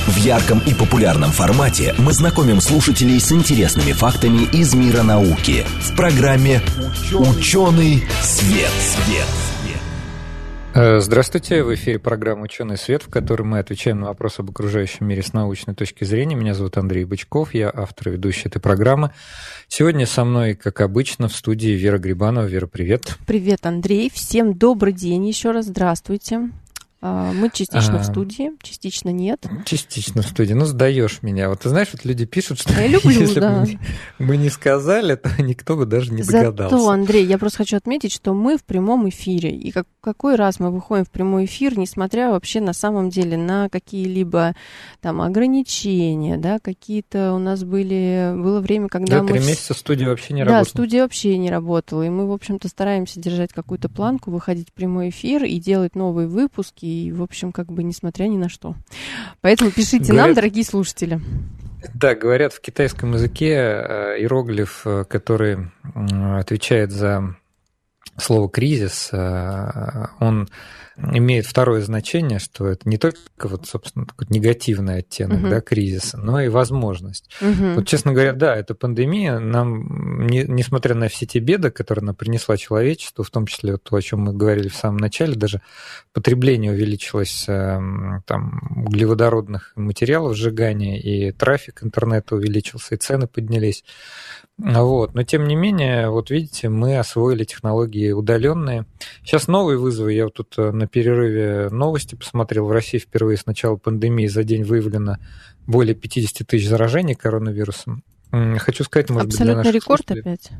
[0.07, 5.95] В ярком и популярном формате мы знакомим слушателей с интересными фактами из мира науки в
[5.95, 6.61] программе
[7.13, 8.71] «Ученый свет».
[8.71, 9.50] свет.
[10.73, 15.05] Э, здравствуйте, в эфире программа «Ученый свет», в которой мы отвечаем на вопросы об окружающем
[15.05, 16.35] мире с научной точки зрения.
[16.35, 19.11] Меня зовут Андрей Бычков, я автор и ведущий этой программы.
[19.67, 22.45] Сегодня со мной, как обычно, в студии Вера Грибанова.
[22.45, 23.17] Вера, привет.
[23.27, 24.09] Привет, Андрей.
[24.13, 25.65] Всем добрый день еще раз.
[25.65, 26.51] Здравствуйте.
[27.03, 29.43] А, мы частично а, в студии, частично нет.
[29.65, 30.53] Частично в студии.
[30.53, 31.49] Ну, сдаешь меня.
[31.49, 33.61] Вот ты знаешь, вот люди пишут, что я люблю, если да.
[33.61, 33.79] бы
[34.19, 36.77] мы, не сказали, то никто бы даже не догадался.
[36.77, 39.49] Зато, Андрей, я просто хочу отметить, что мы в прямом эфире.
[39.49, 43.67] И как, какой раз мы выходим в прямой эфир, несмотря вообще на самом деле на
[43.69, 44.55] какие-либо
[44.99, 48.31] там ограничения, да, какие-то у нас были...
[48.35, 49.29] Было время, когда да, мы...
[49.29, 50.65] три месяца студия вообще не работала.
[50.65, 52.03] Да, студия вообще не работала.
[52.03, 56.27] И мы, в общем-то, стараемся держать какую-то планку, выходить в прямой эфир и делать новые
[56.27, 58.75] выпуски и, в общем, как бы несмотря ни на что.
[59.41, 61.19] Поэтому пишите говорят, нам, дорогие слушатели.
[61.93, 65.71] Да, говорят, в китайском языке э, иероглиф, э, который
[66.37, 67.35] отвечает за
[68.17, 70.49] слово кризис, э, он
[71.13, 75.49] имеет второе значение, что это не только вот, собственно, такой негативный оттенок, угу.
[75.49, 77.29] да, кризиса, но и возможность.
[77.41, 77.73] Угу.
[77.75, 82.13] Вот, честно говоря, да, эта пандемия нам, не, несмотря на все те беды, которые она
[82.13, 85.61] принесла человечеству, в том числе вот то, о чем мы говорили в самом начале, даже
[86.13, 93.83] потребление увеличилось эм, там углеводородных материалов сжигания, и трафик интернета увеличился, и цены поднялись.
[94.63, 95.15] Вот.
[95.15, 98.85] Но тем не менее, вот видите, мы освоили технологии удаленные.
[99.23, 100.13] Сейчас новые вызовы.
[100.13, 102.67] Я вот тут э, на перерыве новости посмотрел.
[102.67, 105.17] В России впервые с начала пандемии за день выявлено
[105.65, 108.03] более 50 тысяч заражений коронавирусом.
[108.31, 110.51] Хочу сказать, может Абсолютно быть, для наших рекорд опять.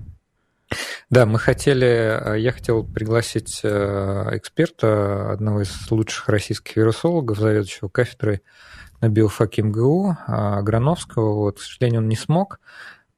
[1.09, 7.87] Да, мы хотели, э, я хотел пригласить э, эксперта, одного из лучших российских вирусологов, заведующего
[7.89, 8.41] кафедрой
[8.99, 11.33] на биофаке МГУ, Грановского.
[11.33, 12.59] Вот, к сожалению, он не смог.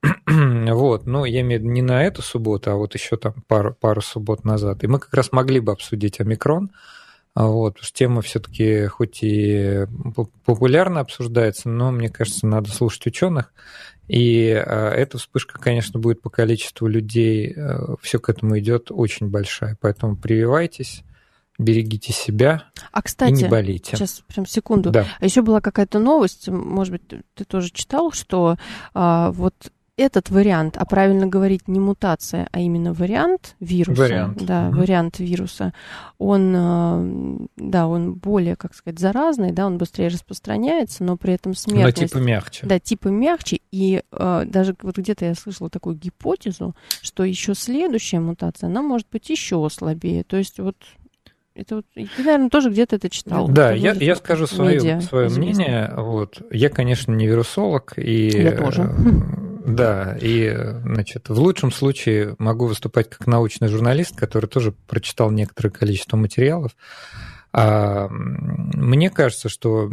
[0.28, 3.74] вот, ну, я имею в виду не на эту субботу, а вот еще там пару,
[3.74, 4.84] пару суббот назад.
[4.84, 6.72] И мы как раз могли бы обсудить омикрон,
[7.34, 9.88] а вот, потому что тема все-таки хоть и
[10.46, 13.54] популярно обсуждается, но, мне кажется, надо слушать ученых.
[14.08, 19.30] И а, эта вспышка, конечно, будет по количеству людей, а, все к этому идет очень
[19.30, 19.78] большая.
[19.82, 21.04] Поэтому прививайтесь
[21.60, 23.96] берегите себя а, кстати, и не болейте.
[23.96, 24.90] Сейчас, прям секунду.
[24.90, 25.06] Да.
[25.20, 28.58] А еще была какая-то новость, может быть, ты тоже читал, что
[28.94, 29.54] а, вот
[29.96, 34.44] этот вариант, а правильно говорить не мутация, а именно вариант вируса, вариант.
[34.44, 34.80] да, угу.
[34.80, 35.74] вариант вируса,
[36.18, 41.54] он, э, да, он более, как сказать, заразный, да, он быстрее распространяется, но при этом
[41.54, 42.02] смертность...
[42.02, 42.66] Но типа мягче.
[42.66, 48.20] Да, типа мягче, и э, даже вот где-то я слышала такую гипотезу, что еще следующая
[48.20, 50.78] мутация, она может быть еще слабее, то есть вот
[51.56, 53.48] это вот, ты, наверное, тоже где-то это читал.
[53.48, 55.94] Да, это я, я скажу свое, свое мнение.
[55.96, 56.42] Вот.
[56.50, 57.94] Я, конечно, не вирусолог.
[57.98, 58.92] И, я тоже.
[59.66, 65.70] Да, и, значит, в лучшем случае могу выступать как научный журналист, который тоже прочитал некоторое
[65.70, 66.76] количество материалов.
[67.54, 69.90] А мне кажется, что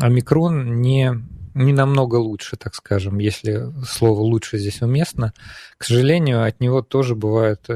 [0.00, 1.22] омикрон не,
[1.54, 5.32] не намного лучше, так скажем, если слово «лучше» здесь уместно.
[5.78, 7.68] К сожалению, от него тоже бывают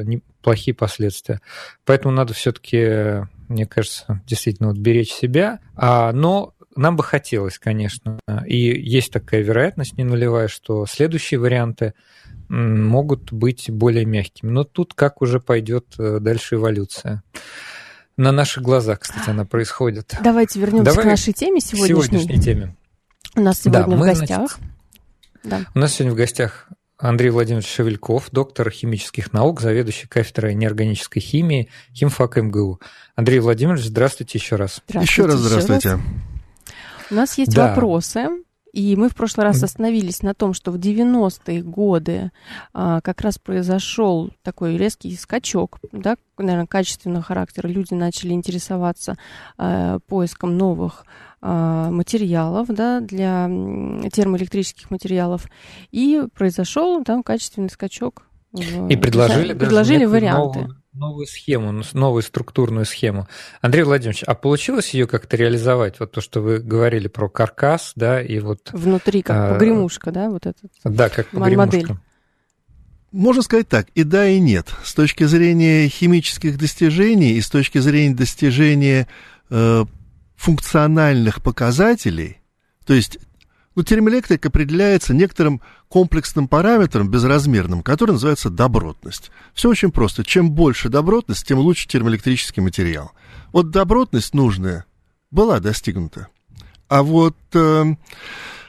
[0.42, 1.40] плохие последствия.
[1.84, 5.60] Поэтому надо все-таки, мне кажется, действительно вот беречь себя.
[5.76, 11.94] А, но нам бы хотелось, конечно, и есть такая вероятность не нулевая, что следующие варианты
[12.48, 14.50] могут быть более мягкими.
[14.50, 17.22] Но тут как уже пойдет э, дальше эволюция.
[18.16, 20.16] На наших глазах, кстати, она происходит.
[20.22, 22.18] Давайте вернемся Давай к нашей теме сегодняшней.
[22.20, 22.76] Сегодняшней теме.
[23.36, 24.58] У нас сегодня да, в мы, гостях.
[24.58, 24.58] Значит,
[25.44, 25.60] да.
[25.74, 31.70] У нас сегодня в гостях Андрей Владимирович Шевельков, доктор химических наук, заведующий кафедрой неорганической химии
[31.94, 32.80] химфак МГУ.
[33.14, 34.82] Андрей Владимирович, здравствуйте еще раз.
[34.88, 35.88] Здравствуйте, еще раз здравствуйте.
[35.88, 36.29] Еще раз.
[37.10, 37.68] У нас есть да.
[37.68, 38.28] вопросы.
[38.72, 42.30] И мы в прошлый раз остановились на том, что в 90-е годы
[42.72, 47.66] а, как раз произошел такой резкий скачок, да, наверное, качественного характера.
[47.66, 49.16] Люди начали интересоваться
[49.58, 51.04] а, поиском новых
[51.40, 53.50] а, материалов да, для
[54.12, 55.48] термоэлектрических материалов.
[55.90, 58.22] И произошел там качественный скачок.
[58.52, 60.60] И предложили, предложили варианты.
[60.60, 63.26] Новую новую схему, новую структурную схему.
[63.62, 65.98] Андрей Владимирович, а получилось ее как-то реализовать?
[65.98, 68.68] Вот то, что вы говорили про каркас, да, и вот...
[68.72, 71.56] Внутри, как а, погремушка, да, вот этот Да, как погремушка.
[71.56, 71.88] Модель.
[73.12, 74.68] Можно сказать так, и да, и нет.
[74.84, 79.08] С точки зрения химических достижений и с точки зрения достижения
[79.48, 79.84] э,
[80.36, 82.42] функциональных показателей,
[82.84, 83.18] то есть
[83.76, 89.30] ну, термоэлектрик определяется некоторым комплексным параметром безразмерным, который называется добротность.
[89.54, 90.24] Все очень просто.
[90.24, 93.12] Чем больше добротность, тем лучше термоэлектрический материал.
[93.52, 94.86] Вот добротность нужная
[95.30, 96.28] была достигнута.
[96.88, 97.84] А вот э,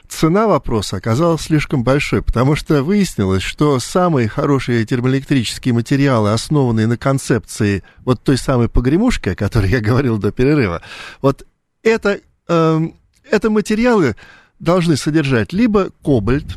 [0.06, 6.96] цена вопроса оказалась слишком большой, потому что выяснилось, что самые хорошие термоэлектрические материалы, основанные на
[6.96, 10.82] концепции вот той самой погремушки, о которой я говорил до перерыва,
[11.20, 11.44] вот
[11.82, 12.80] это, э,
[13.28, 14.14] это материалы
[14.62, 16.56] должны содержать либо кобальт,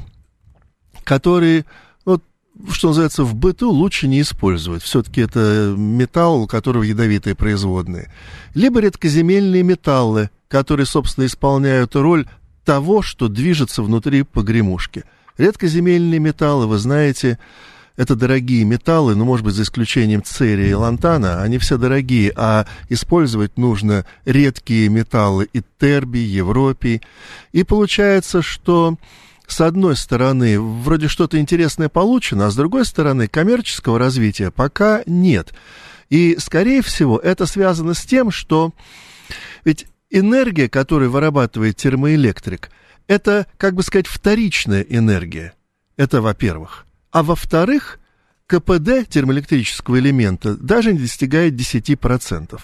[1.03, 1.65] который
[2.05, 2.23] вот,
[2.71, 4.83] что называется, в быту лучше не использовать.
[4.83, 8.13] Все-таки это металл, у которого ядовитые производные.
[8.53, 12.27] Либо редкоземельные металлы, которые, собственно, исполняют роль
[12.63, 15.03] того, что движется внутри погремушки.
[15.37, 17.39] Редкоземельные металлы, вы знаете,
[17.97, 22.65] это дорогие металлы, ну, может быть, за исключением церия и лантана, они все дорогие, а
[22.89, 27.01] использовать нужно редкие металлы и тербий, европий.
[27.53, 28.97] И получается, что
[29.47, 35.53] с одной стороны, вроде что-то интересное получено, а с другой стороны, коммерческого развития пока нет.
[36.09, 38.73] И, скорее всего, это связано с тем, что
[39.63, 42.69] ведь энергия, которую вырабатывает термоэлектрик,
[43.07, 45.53] это, как бы сказать, вторичная энергия.
[45.97, 46.84] Это во-первых.
[47.15, 48.01] А во-вторых,
[48.45, 52.59] КПД термоэлектрического элемента даже не достигает 10%.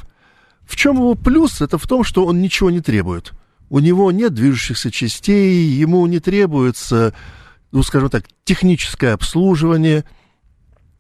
[0.64, 1.62] В чем его плюс?
[1.62, 3.32] Это в том, что он ничего не требует.
[3.70, 7.14] У него нет движущихся частей, ему не требуется,
[7.72, 10.04] ну, скажем так, техническое обслуживание.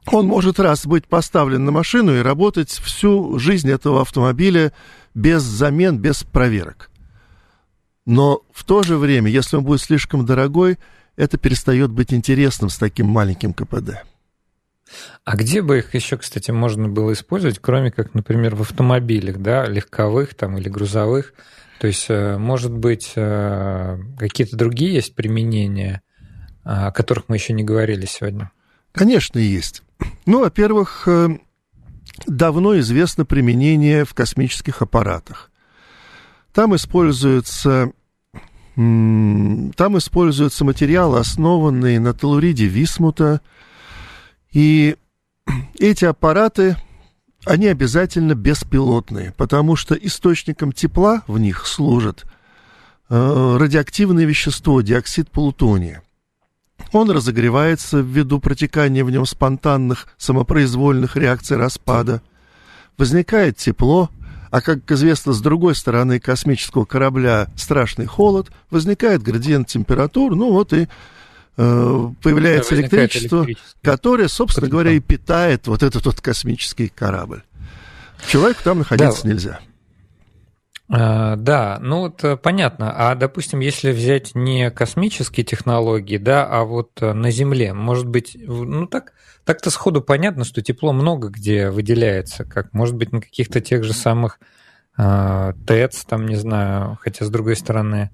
[0.06, 4.72] Он может раз быть поставлен на машину и работать всю жизнь этого автомобиля
[5.14, 6.90] без замен, без проверок.
[8.06, 10.78] Но в то же время, если он будет слишком дорогой,
[11.16, 14.04] это перестает быть интересным с таким маленьким КПД.
[15.24, 19.66] А где бы их еще, кстати, можно было использовать, кроме как, например, в автомобилях, да,
[19.66, 21.34] легковых там или грузовых?
[21.80, 26.02] То есть, э, может быть, э, какие-то другие есть применения,
[26.64, 28.52] о которых мы еще не говорили сегодня?
[28.92, 29.82] Конечно, есть.
[30.26, 31.30] Ну, во-первых, э,
[32.28, 35.52] давно известно применение в космических аппаратах.
[36.54, 37.94] Там используются
[39.76, 43.42] там используются материалы, основанные на телуриде висмута,
[44.52, 44.96] и
[45.80, 46.78] эти аппараты,
[47.46, 52.26] они обязательно беспилотные, потому что источником тепла в них служит
[53.10, 56.04] э, радиоактивное вещество, диоксид плутония.
[56.92, 62.22] Он разогревается ввиду протекания в нем спонтанных самопроизвольных реакций распада.
[62.98, 64.10] Возникает тепло,
[64.52, 70.74] а как известно, с другой стороны космического корабля страшный холод, возникает градиент температур, ну вот
[70.74, 70.88] и
[71.58, 73.48] э, появляется да, электричество,
[73.82, 74.80] которое, собственно Притом.
[74.80, 77.44] говоря, и питает вот этот вот космический корабль.
[78.28, 79.30] Человеку там находиться да.
[79.30, 79.60] нельзя.
[80.94, 82.92] А, да, ну вот э, понятно.
[82.94, 88.36] А, допустим, если взять не космические технологии, да, а вот э, на Земле, может быть,
[88.38, 89.14] ну так,
[89.46, 93.94] так-то сходу понятно, что тепло много где выделяется, как, может быть, на каких-то тех же
[93.94, 94.40] самых
[94.98, 98.10] э, ТЭЦ, там, не знаю, хотя, с другой стороны,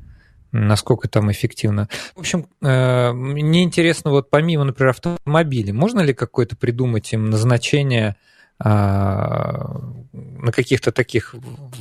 [0.52, 1.90] насколько там эффективно.
[2.16, 8.16] В общем, э, мне интересно, вот помимо, например, автомобилей, можно ли какое-то придумать им назначение
[8.60, 11.36] на каких-то таких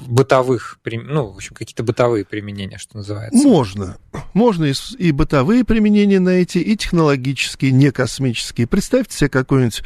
[0.06, 3.46] бытовых, ну, в общем, какие-то бытовые применения, что называется?
[3.46, 3.96] Можно.
[4.34, 8.66] Можно и, бытовые применения найти, и технологические, не космические.
[8.66, 9.82] Представьте себе какой-нибудь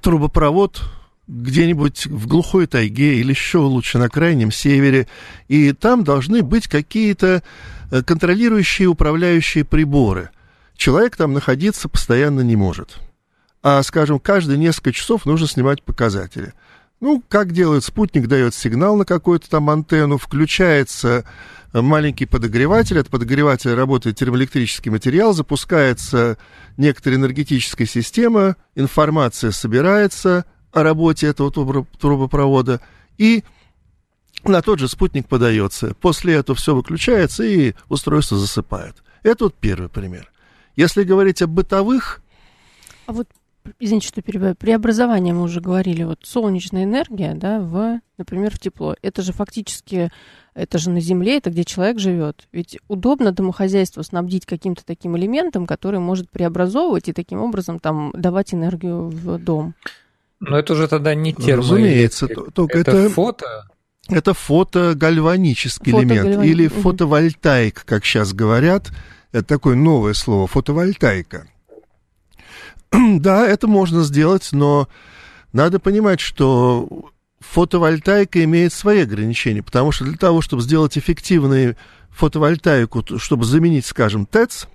[0.00, 0.82] трубопровод
[1.26, 5.08] где-нибудь в глухой тайге или еще лучше на крайнем севере,
[5.48, 7.42] и там должны быть какие-то
[7.90, 10.30] э, контролирующие, управляющие приборы.
[10.76, 13.05] Человек там находиться постоянно не может а,
[13.82, 16.52] скажем, каждые несколько часов нужно снимать показатели.
[17.00, 21.24] Ну, как делают спутник, дает сигнал на какую-то там антенну, включается
[21.72, 26.38] маленький подогреватель, от подогревателя работает термоэлектрический материал, запускается
[26.76, 31.52] некоторая энергетическая система, информация собирается о работе этого
[31.98, 32.80] трубопровода,
[33.18, 33.44] и
[34.44, 35.94] на тот же спутник подается.
[36.00, 39.02] После этого все выключается, и устройство засыпает.
[39.22, 40.30] Это вот первый пример.
[40.76, 42.22] Если говорить о бытовых...
[43.06, 43.28] А вот
[43.78, 48.96] извините, что перебиваю, преобразование мы уже говорили, вот солнечная энергия, да, в, например, в тепло.
[49.02, 50.10] Это же фактически,
[50.54, 52.48] это же на Земле, это где человек живет.
[52.52, 58.54] Ведь удобно домохозяйство снабдить каким-то таким элементом, который может преобразовывать и таким образом там давать
[58.54, 59.74] энергию в дом.
[60.40, 61.62] Но это уже тогда не термо.
[61.62, 63.68] Разумеется, только это, это фото.
[64.08, 66.80] Это фотогальванический фото элемент или угу.
[66.80, 68.92] фотовольтаик, как сейчас говорят.
[69.32, 71.48] Это такое новое слово, фотовольтайка.
[73.20, 74.88] да, это можно сделать, но
[75.52, 81.76] надо понимать, что фотовольтайка имеет свои ограничения, потому что для того, чтобы сделать эффективную
[82.10, 84.66] фотовольтайку, чтобы заменить, скажем, ТЭЦ,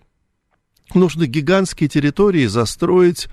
[0.93, 3.27] нужно гигантские территории застроить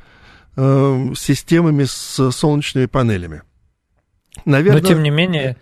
[0.57, 3.43] э, системами с солнечными панелями.
[4.45, 5.57] Наверное, Но тем не менее,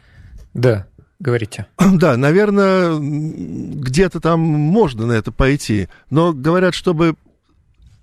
[0.54, 0.86] да.
[1.18, 1.66] говорите.
[1.78, 7.16] Да, наверное, где-то там можно на это пойти, но говорят, чтобы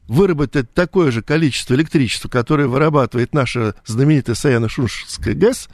[0.08, 5.70] выработать такое же количество электричества, которое вырабатывает наша знаменитая Саяно-Шуншская ГЭС,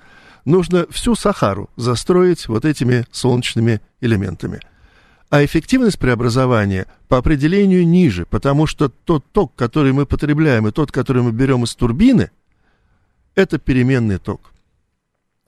[0.45, 4.59] нужно всю Сахару застроить вот этими солнечными элементами.
[5.29, 10.91] А эффективность преобразования по определению ниже, потому что тот ток, который мы потребляем, и тот,
[10.91, 12.31] который мы берем из турбины,
[13.35, 14.51] это переменный ток.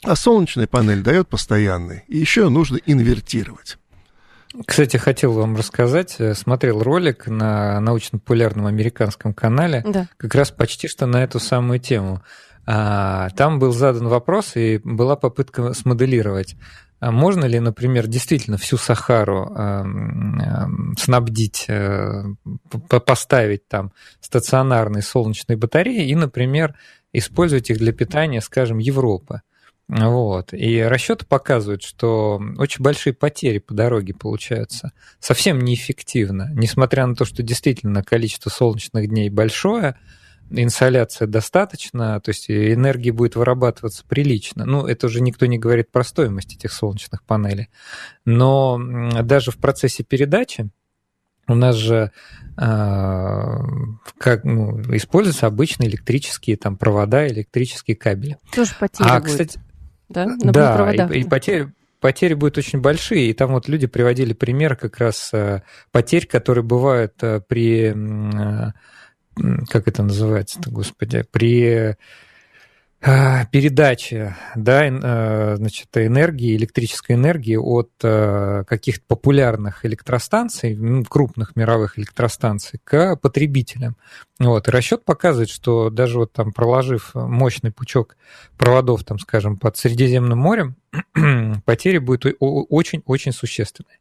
[0.03, 2.03] А солнечная панель дает постоянный.
[2.07, 3.77] И еще нужно инвертировать.
[4.65, 10.07] Кстати, хотел вам рассказать, э, смотрел ролик на научно-популярном американском канале, да.
[10.17, 12.21] как раз почти что на эту самую тему.
[12.65, 16.55] А, там был задан вопрос, и была попытка смоделировать,
[17.01, 20.65] а можно ли, например, действительно всю Сахару э, э,
[20.99, 22.25] снабдить, э,
[22.87, 26.75] поставить там стационарные солнечные батареи и, например,
[27.11, 29.41] использовать их для питания, скажем, Европы.
[29.91, 30.53] Вот.
[30.53, 34.93] И расчеты показывают, что очень большие потери по дороге получаются.
[35.19, 36.49] Совсем неэффективно.
[36.53, 39.97] Несмотря на то, что действительно количество солнечных дней большое,
[40.49, 44.65] инсоляция достаточно, то есть энергии будет вырабатываться прилично.
[44.65, 47.69] Ну, это уже никто не говорит про стоимость этих солнечных панелей.
[48.23, 48.79] Но
[49.23, 50.69] даже в процессе передачи
[51.49, 52.13] у нас же
[52.57, 53.57] э,
[54.17, 58.37] как, ну, используются обычные электрические там, провода, электрические кабели.
[58.55, 59.31] Тоже потери а, будет.
[59.31, 59.59] кстати,
[60.11, 63.29] да, на да и, и потери, потери будут очень большие.
[63.29, 68.71] И там вот люди приводили пример как раз э, потерь, которые бывают э, при, э,
[69.69, 71.95] как это называется-то, господи, при
[73.01, 82.79] передачи да, э, значит, энергии, электрической энергии от э, каких-то популярных электростанций, крупных мировых электростанций,
[82.83, 83.97] к потребителям.
[84.39, 84.67] Вот.
[84.67, 88.17] И расчет показывает, что даже вот там проложив мощный пучок
[88.57, 90.75] проводов, там, скажем, под Средиземным морем,
[91.65, 93.97] потери будут очень-очень существенные.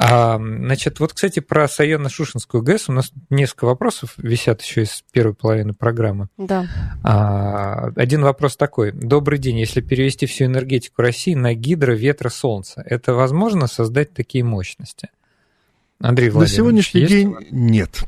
[0.00, 5.34] А, значит, вот, кстати, про Саяно-Шушинскую ГЭС у нас несколько вопросов висят еще из первой
[5.34, 6.28] половины программы.
[6.36, 6.68] Да.
[7.02, 8.92] А, один вопрос такой.
[8.92, 9.58] Добрый день.
[9.58, 15.08] Если перевести всю энергетику России на гидро, ветра, солнца, это возможно создать такие мощности?
[16.00, 18.04] Андрей Владимирович, На сегодняшний день нет.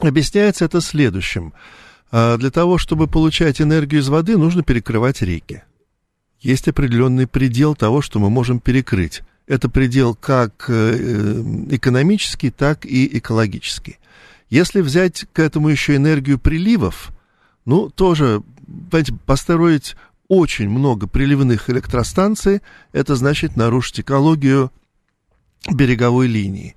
[0.00, 1.54] Объясняется это следующим.
[2.10, 5.62] А, для того, чтобы получать энергию из воды, нужно перекрывать реки.
[6.40, 13.18] Есть определенный предел того, что мы можем перекрыть это предел как э, экономический, так и
[13.18, 13.98] экологический.
[14.48, 17.10] Если взять к этому еще энергию приливов,
[17.64, 18.42] ну, тоже,
[18.90, 19.96] понимаете, построить
[20.28, 24.72] очень много приливных электростанций, это значит нарушить экологию
[25.70, 26.76] береговой линии.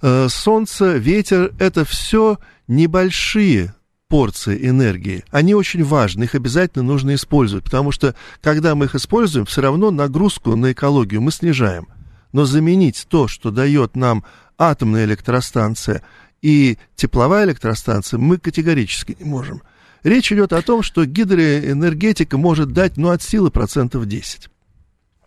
[0.00, 2.38] Э, солнце, ветер– это все
[2.68, 3.74] небольшие
[4.08, 5.24] порции энергии.
[5.30, 9.90] Они очень важны, их обязательно нужно использовать, потому что когда мы их используем, все равно
[9.90, 11.88] нагрузку на экологию мы снижаем.
[12.32, 14.24] Но заменить то, что дает нам
[14.58, 16.02] атомная электростанция
[16.42, 19.62] и тепловая электростанция, мы категорически не можем.
[20.02, 24.48] Речь идет о том, что гидроэнергетика может дать, ну, от силы процентов 10.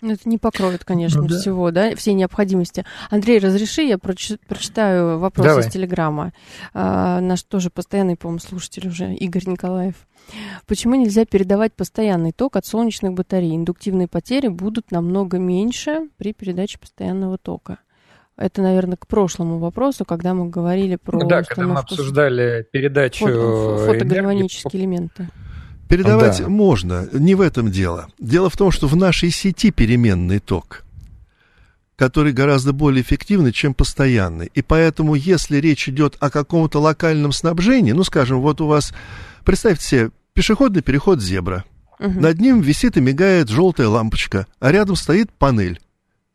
[0.02, 1.38] Ну, это не покроет, конечно, ну, да.
[1.38, 2.86] всего, да, всей необходимости.
[3.12, 5.64] Андрей, разреши, я прочитаю вопрос Давай.
[5.64, 6.34] из Телеграма.
[6.74, 9.96] А, наш тоже постоянный, по-моему, слушатель уже, Игорь Николаев.
[10.66, 13.56] Почему нельзя передавать постоянный ток от солнечных батарей?
[13.56, 17.78] Индуктивные потери будут намного меньше при передаче постоянного тока.
[18.38, 23.28] Это, наверное, к прошлому вопросу, когда мы говорили про ну, да, когда мы обсуждали передачу
[23.28, 25.30] фото, фотографические элементы.
[25.92, 26.48] Передавать да.
[26.48, 28.08] можно, не в этом дело.
[28.18, 30.84] Дело в том, что в нашей сети переменный ток,
[31.98, 34.50] который гораздо более эффективный, чем постоянный.
[34.54, 38.94] И поэтому, если речь идет о каком-то локальном снабжении, ну, скажем, вот у вас,
[39.44, 41.66] представьте себе, пешеходный переход зебра.
[42.00, 42.22] Угу.
[42.22, 45.82] Над ним висит и мигает желтая лампочка, а рядом стоит панель.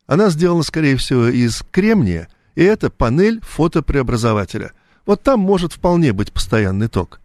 [0.05, 4.73] Она сделана, скорее всего, из кремния, и это панель фотопреобразователя.
[5.07, 7.21] Вот там может вполне быть постоянный ток.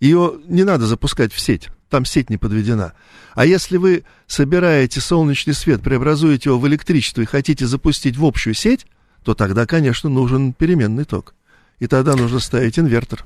[0.00, 2.94] Ее не надо запускать в сеть там сеть не подведена.
[3.34, 8.54] А если вы собираете солнечный свет, преобразуете его в электричество и хотите запустить в общую
[8.54, 8.86] сеть,
[9.24, 11.34] то тогда, конечно, нужен переменный ток.
[11.78, 13.24] И тогда нужно ставить инвертор.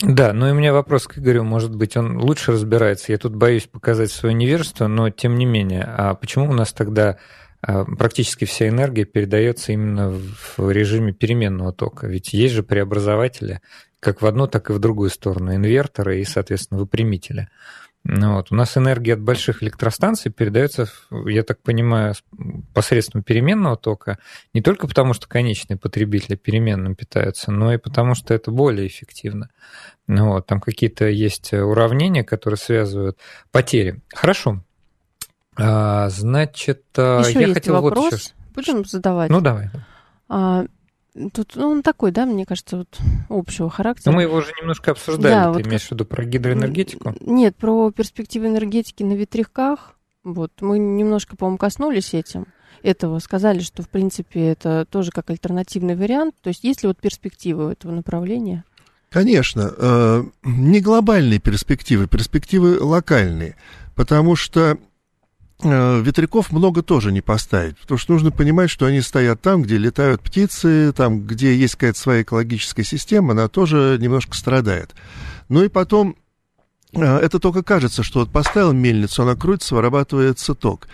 [0.00, 3.10] Да, ну и у меня вопрос к Игорю, может быть, он лучше разбирается.
[3.10, 7.18] Я тут боюсь показать свое невежество, но тем не менее, а почему у нас тогда
[7.60, 10.10] а, практически вся энергия передается именно
[10.56, 12.06] в режиме переменного тока?
[12.06, 13.60] Ведь есть же преобразователи,
[14.00, 17.48] как в одну, так и в другую сторону, инверторы и, соответственно, выпрямители.
[18.04, 18.52] Ну вот.
[18.52, 20.88] У нас энергия от больших электростанций передается,
[21.26, 22.14] я так понимаю,
[22.72, 24.18] посредством переменного тока,
[24.54, 29.50] не только потому, что конечные потребители переменным питаются, но и потому, что это более эффективно.
[30.06, 30.46] Ну вот.
[30.46, 33.18] Там какие-то есть уравнения, которые связывают
[33.50, 34.00] потери.
[34.14, 34.62] Хорошо.
[35.56, 37.98] А, значит, еще я хотел вопрос.
[37.98, 38.34] Вот сейчас...
[38.54, 39.28] Будем задавать?
[39.28, 39.70] Ну, давай.
[40.28, 40.64] А,
[41.32, 42.98] Тут ну, он такой, да, мне кажется, вот
[43.28, 44.10] общего характера.
[44.10, 45.32] Но мы его уже немножко обсуждали.
[45.32, 47.14] Да, Ты вот имеешь в виду про гидроэнергетику?
[47.20, 49.94] Нет, про перспективы энергетики на ветряках.
[50.24, 52.46] Вот мы немножко, по-моему, коснулись этим
[52.82, 56.34] этого, сказали, что в принципе это тоже как альтернативный вариант.
[56.42, 58.64] То есть есть ли вот перспективы этого направления?
[59.10, 63.56] Конечно, э, не глобальные перспективы, перспективы локальные,
[63.94, 64.78] потому что
[65.62, 70.22] ветряков много тоже не поставить, потому что нужно понимать, что они стоят там, где летают
[70.22, 74.94] птицы, там, где есть какая-то своя экологическая система, она тоже немножко страдает.
[75.48, 76.16] Ну и потом,
[76.92, 80.86] э, это только кажется, что вот поставил мельницу, она крутится, вырабатывается ток.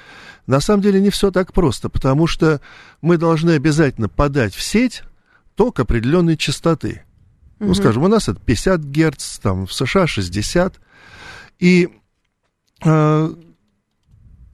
[0.46, 2.60] На самом деле не все так просто, потому что
[3.02, 5.02] мы должны обязательно подать в сеть
[5.56, 7.02] ток определенной частоты.
[7.58, 7.66] Mm-hmm.
[7.66, 10.80] Ну, скажем, у нас это 50 Гц, там в США 60.
[11.60, 11.88] И
[12.84, 13.34] э,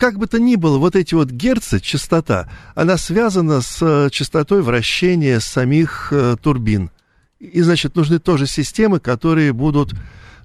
[0.01, 4.62] как бы то ни было, вот эти вот герцы, частота, она связана с э, частотой
[4.62, 6.90] вращения самих э, турбин.
[7.38, 9.94] И, значит, нужны тоже системы, которые будут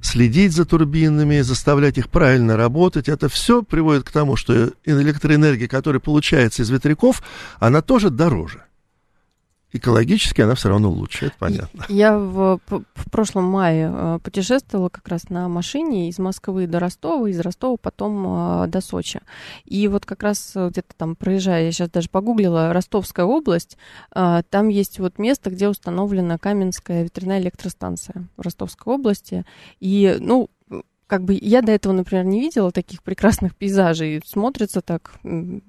[0.02, 3.08] следить за турбинами, заставлять их правильно работать.
[3.08, 7.24] Это все приводит к тому, что электроэнергия, которая получается из ветряков,
[7.60, 8.66] она тоже дороже
[9.76, 11.86] экологически она все равно лучше, это понятно.
[11.90, 17.30] Я в, в прошлом мае э, путешествовала как раз на машине из Москвы до Ростова,
[17.30, 19.22] из Ростова потом э, до Сочи.
[19.66, 23.78] И вот как раз где-то там проезжая, я сейчас даже погуглила, Ростовская область,
[24.16, 29.46] э, там есть вот место, где установлена Каменская ветряная электростанция в Ростовской области.
[29.80, 30.50] И, ну,
[31.08, 34.22] как бы я до этого, например, не видела таких прекрасных пейзажей.
[34.26, 35.14] Смотрится так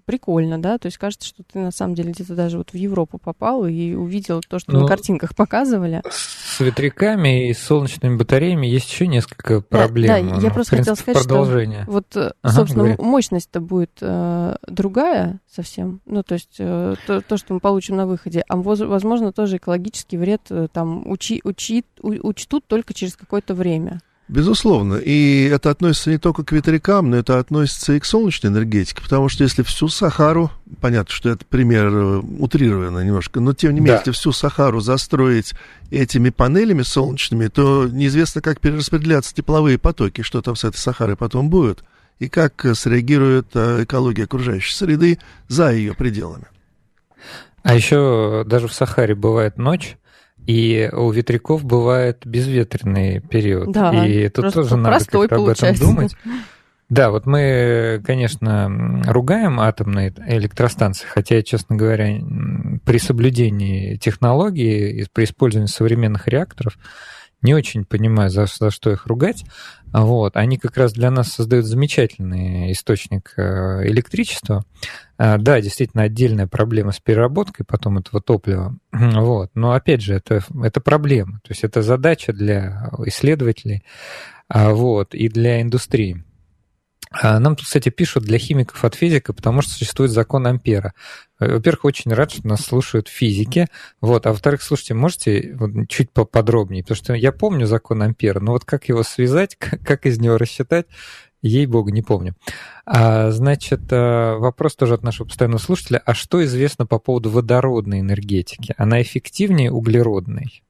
[0.07, 0.79] прикольно, да.
[0.79, 3.95] То есть кажется, что ты на самом деле где-то даже вот в Европу попал и
[3.95, 6.03] увидел то, что ну, на картинках показывали.
[6.11, 10.29] С ветряками и солнечными батареями есть еще несколько проблем.
[10.29, 11.83] Да, да я просто хотела сказать, продолжение.
[11.83, 16.01] что вот, э, ага, собственно, мощность-то будет э, другая совсем.
[16.07, 18.43] Ну, то есть э, то, то, что мы получим на выходе.
[18.49, 24.01] А возможно, тоже экологический вред э, там учи, учи, у, учтут только через какое-то время.
[24.29, 24.97] Безусловно.
[24.97, 29.29] И это относится не только к ветрякам, но это относится и к солнечной энергетике, потому
[29.29, 30.51] что если всю Сахару,
[30.81, 33.99] понятно, что это пример э, утрированный немножко, но тем не менее, да.
[33.99, 35.55] если всю Сахару застроить
[35.93, 41.49] этими панелями солнечными, то неизвестно, как перераспределяться тепловые потоки, что там с этой Сахарой потом
[41.49, 41.85] будет,
[42.19, 46.47] и как среагирует э, экология окружающей среды за ее пределами.
[47.63, 49.97] А еще даже в Сахаре бывает ночь,
[50.47, 53.73] и у ветряков бывает безветренный период.
[53.73, 56.17] Да, и тут тоже надо как-то об этом думать.
[56.89, 62.21] Да, вот мы, конечно, ругаем атомные электростанции, хотя честно говоря,
[62.85, 66.79] при соблюдении технологий, при использовании современных реакторов,
[67.43, 69.45] не очень понимаю, за, за что их ругать.
[69.93, 70.37] Вот.
[70.37, 74.65] Они как раз для нас создают замечательный источник э, электричества.
[75.17, 78.77] А, да, действительно, отдельная проблема с переработкой потом этого топлива.
[78.93, 79.51] Вот.
[79.55, 81.41] Но опять же, это, это проблема.
[81.45, 83.85] То есть это задача для исследователей
[84.49, 86.26] а, вот, и для индустрии.
[87.11, 90.93] А, нам тут, кстати, пишут для химиков от физика, потому что существует закон Ампера.
[91.39, 93.69] Э, во-первых, очень рад, что нас слушают физики.
[94.01, 94.27] Вот.
[94.27, 96.83] А во-вторых, слушайте, можете вот чуть поподробнее?
[96.83, 100.87] Потому что я помню закон Ампера, но вот как его связать, как, из него рассчитать,
[101.43, 102.35] ей-богу, не помню.
[102.85, 106.03] А, значит, э, вопрос тоже от нашего постоянного слушателя.
[106.05, 108.75] А что известно по поводу водородной энергетики?
[108.77, 110.63] Она эффективнее углеродной?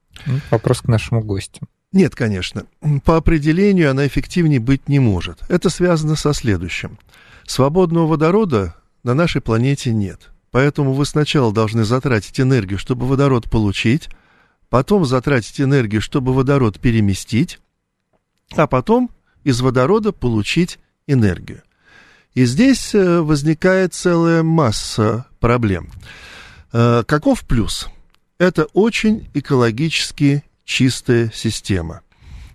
[0.49, 1.67] Вопрос к нашему гостю.
[1.97, 2.67] Нет, конечно.
[3.05, 5.39] По определению она эффективнее быть не может.
[5.49, 6.99] Это связано со следующим.
[7.47, 10.29] Свободного водорода на нашей планете нет.
[10.51, 14.09] Поэтому вы сначала должны затратить энергию, чтобы водород получить,
[14.69, 17.59] потом затратить энергию, чтобы водород переместить,
[18.55, 19.09] а потом
[19.43, 20.77] из водорода получить
[21.07, 21.63] энергию.
[22.35, 25.89] И здесь э, возникает целая масса проблем.
[26.71, 27.87] Э, каков плюс?
[28.37, 32.01] Это очень экологически чистая система.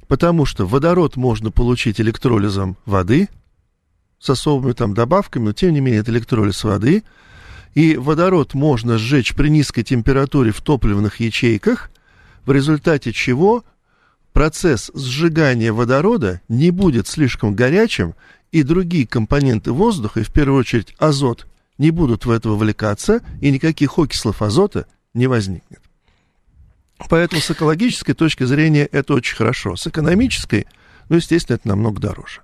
[0.07, 3.29] Потому что водород можно получить электролизом воды
[4.21, 7.03] с особыми там добавками, но тем не менее это электролиз воды.
[7.75, 11.91] И водород можно сжечь при низкой температуре в топливных ячейках,
[12.45, 13.65] в результате чего
[14.35, 18.15] процесс сжигания водорода не будет слишком горячим,
[18.51, 21.47] и другие компоненты воздуха, и в первую очередь азот,
[21.79, 25.81] не будут в это вовлекаться, и никаких окислов азота не возникнет.
[27.09, 29.77] Поэтому с экологической точки зрения это очень хорошо.
[29.77, 30.67] С экономической,
[31.09, 32.43] ну, естественно, это намного дороже.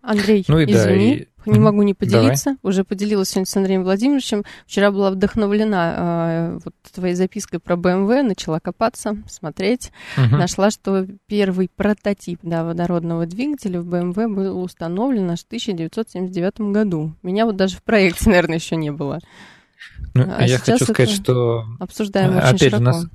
[0.00, 1.54] Андрей, ну и извини, да, и...
[1.54, 2.44] не могу не поделиться.
[2.44, 2.58] Давай.
[2.62, 4.42] Уже поделилась сегодня с Андреем Владимировичем.
[4.66, 9.92] Вчера была вдохновлена э, вот твоей запиской про BMW, начала копаться, смотреть.
[10.16, 10.36] Угу.
[10.36, 17.14] Нашла, что первый прототип да, водородного двигателя в BMW был установлен аж в 1979 году.
[17.22, 19.18] Меня вот даже в проекте, наверное, еще не было.
[20.14, 22.76] Ну, а я хочу сказать, что обсуждаем очень опять широко.
[22.76, 23.06] же нас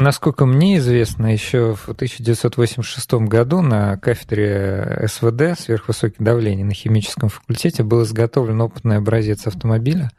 [0.00, 7.82] Насколько мне известно, еще в 1986 году на кафедре СВД сверхвысокое давление на химическом факультете
[7.82, 10.12] был изготовлен опытный образец автомобиля.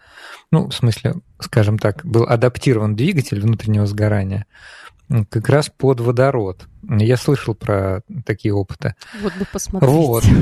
[0.52, 4.48] Ну, в смысле, скажем так, был адаптирован двигатель внутреннего сгорания
[5.30, 6.68] как раз под водород.
[6.88, 8.96] Я слышал про такие опыты.
[9.22, 9.92] Вот бы посмотреть.
[9.92, 10.24] Вот.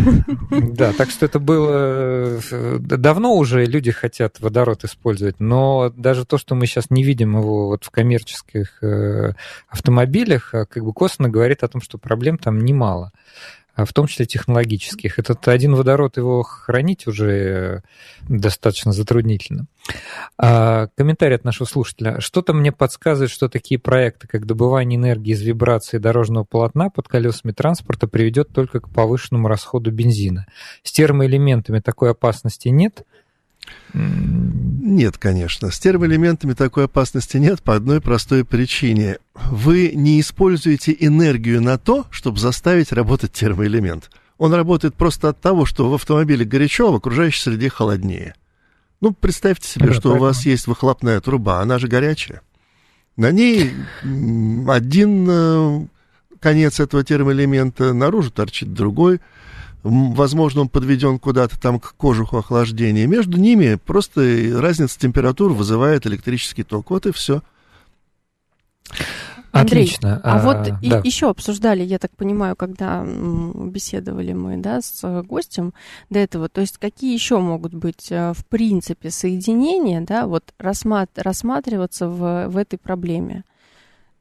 [0.78, 2.40] Да, так что это было...
[2.52, 7.38] Э, давно уже люди хотят водород использовать, но даже то, что мы сейчас не видим
[7.38, 9.34] его вот в коммерческих э,
[9.68, 13.12] автомобилях, а как бы косвенно говорит о том, что проблем там немало.
[13.78, 15.20] А в том числе технологических.
[15.20, 17.82] Этот один водород, его хранить уже э,
[18.28, 19.68] достаточно затруднительно.
[20.36, 22.20] А, комментарий от нашего слушателя.
[22.20, 27.52] Что-то мне подсказывает, что такие проекты, как добывание энергии из вибрации дорожного полотна под колесами
[27.52, 30.48] транспорта, приведет только к повышенному расходу бензина.
[30.82, 33.04] С термоэлементами такой опасности нет–
[33.94, 35.72] нет, конечно.
[35.72, 39.18] С термоэлементами такой опасности нет по одной простой причине.
[39.34, 44.10] Вы не используете энергию на то, чтобы заставить работать термоэлемент.
[44.38, 48.36] Он работает просто от того, что в автомобиле горячо, а в окружающей среде холоднее.
[49.02, 50.16] Ну, представьте себе, да, что поэтому.
[50.16, 52.42] у вас есть выхлопная труба, она же горячая.
[53.16, 55.88] На ней один э,
[56.40, 59.22] конец этого термоэлемента наружу торчит другой–
[59.84, 63.08] возможно, он подведен куда-то там к кожуху охлаждения.
[63.08, 64.22] Между ними просто
[64.60, 66.90] разница температур вызывает электрический ток.
[66.90, 67.42] Вот и все.
[69.52, 70.22] Андрей, Отлично.
[70.24, 70.80] А, а вот да.
[70.82, 75.74] и, еще обсуждали, я так понимаю, когда беседовали мы да, с гостем
[76.10, 81.10] до этого, то есть какие еще могут быть э, в принципе соединения, да, вот рассмат,
[81.16, 83.44] рассматриваться в, в этой проблеме.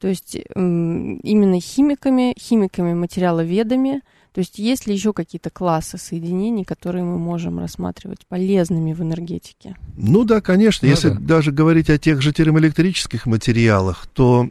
[0.00, 4.02] То есть именно химиками, химиками, материаловедами,
[4.36, 9.76] то есть есть ли еще какие-то классы соединений, которые мы можем рассматривать полезными в энергетике?
[9.96, 10.86] Ну да, конечно.
[10.86, 11.18] Ну, Если да.
[11.18, 14.50] даже говорить о тех же термоэлектрических материалах, то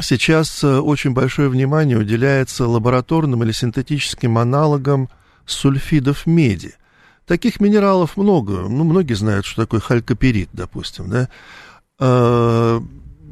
[0.00, 5.10] сейчас э, очень большое внимание уделяется лабораторным или синтетическим аналогам
[5.44, 6.72] сульфидов меди.
[7.26, 8.60] Таких минералов много.
[8.70, 11.28] Ну, многие знают, что такое халькоперит, допустим, да
[11.98, 12.80] э,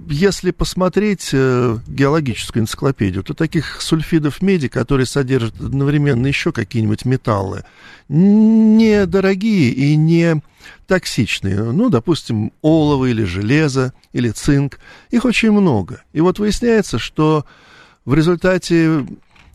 [0.09, 7.64] если посмотреть э, геологическую энциклопедию, то таких сульфидов меди, которые содержат одновременно еще какие-нибудь металлы,
[8.09, 10.42] недорогие и не
[10.86, 11.62] токсичные.
[11.62, 14.78] Ну, допустим, олово или железо, или цинк.
[15.11, 16.03] Их очень много.
[16.12, 17.44] И вот выясняется, что
[18.05, 19.07] в результате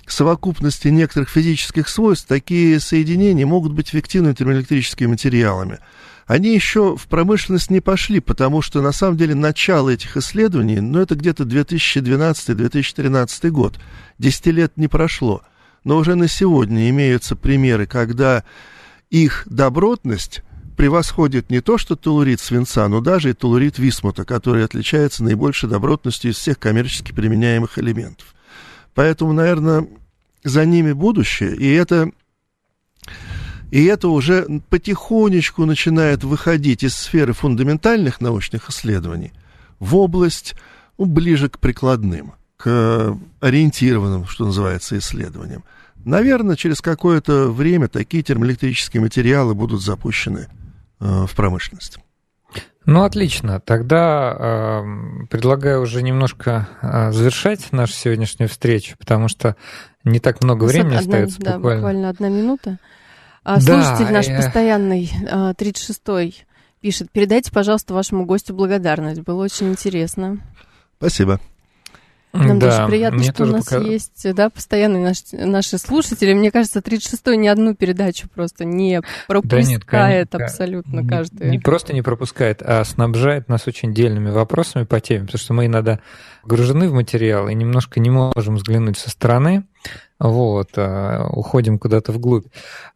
[0.07, 5.79] совокупности некоторых физических свойств такие соединения могут быть эффективными термоэлектрическими материалами
[6.28, 10.99] они еще в промышленность не пошли, потому что на самом деле начало этих исследований, ну
[10.99, 13.80] это где-то 2012-2013 год,
[14.19, 15.41] 10 лет не прошло.
[15.86, 18.43] Но уже на сегодня имеются примеры, когда
[19.09, 20.41] их добротность
[20.75, 26.32] превосходит не то что толурит свинца, но даже и толурит висмута, который отличается наибольшей добротностью
[26.32, 28.36] из всех коммерчески применяемых элементов.
[28.93, 29.88] Поэтому, наверное,
[30.43, 32.11] за ними будущее, и это
[33.72, 39.34] и это уже потихонечку начинает выходить из сферы фундаментальных научных исследований
[39.80, 40.55] в область
[40.97, 45.63] ну, ближе к прикладным, к ориентированным, что называется, исследованиям.
[46.05, 50.47] Наверное, через какое-то время такие термоэлектрические материалы будут запущены
[50.99, 51.99] э, в промышленность.
[52.86, 53.59] Ну, отлично.
[53.59, 59.57] Тогда э, предлагаю уже немножко э, завершать нашу сегодняшнюю встречу, потому что
[60.05, 61.39] не так много времени одна, остается.
[61.41, 61.82] Да, буквально.
[61.82, 62.80] буквально одна минута.
[63.47, 64.35] А, слушатель да, наш я...
[64.35, 69.21] постоянный, 36-й, а, пишет, передайте, пожалуйста, вашему гостю благодарность.
[69.21, 70.39] Было очень интересно.
[70.97, 71.39] Спасибо.
[72.33, 73.77] Нам да, даже приятно, что у нас пока...
[73.77, 76.33] есть да, постоянные наши, наши слушатели.
[76.33, 81.49] Мне кажется, 36-й ни одну передачу просто не пропускает да нет, абсолютно не, каждую.
[81.49, 85.67] Не просто не пропускает, а снабжает нас очень дельными вопросами по теме, потому что мы
[85.67, 86.01] иногда
[86.43, 89.63] погружены в материал и немножко не можем взглянуть со стороны
[90.20, 92.47] вот, а, уходим куда-то вглубь.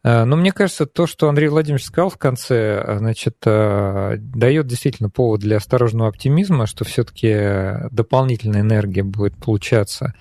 [0.04, 5.10] А, но мне кажется, то, что Андрей Владимирович сказал в конце, а, значит, дает действительно
[5.10, 10.14] повод для осторожного оптимизма, что все-таки дополнительная энергия будет получаться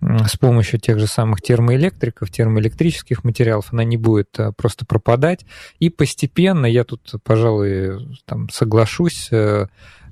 [0.00, 5.44] с помощью тех же самых термоэлектриков, термоэлектрических материалов, она не будет просто пропадать.
[5.80, 9.66] И постепенно, я тут, пожалуй, там, соглашусь э,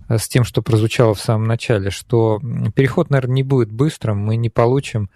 [0.08, 2.40] с тем, что прозвучало в самом начале, что
[2.74, 5.08] переход, наверное, не будет быстрым, мы не получим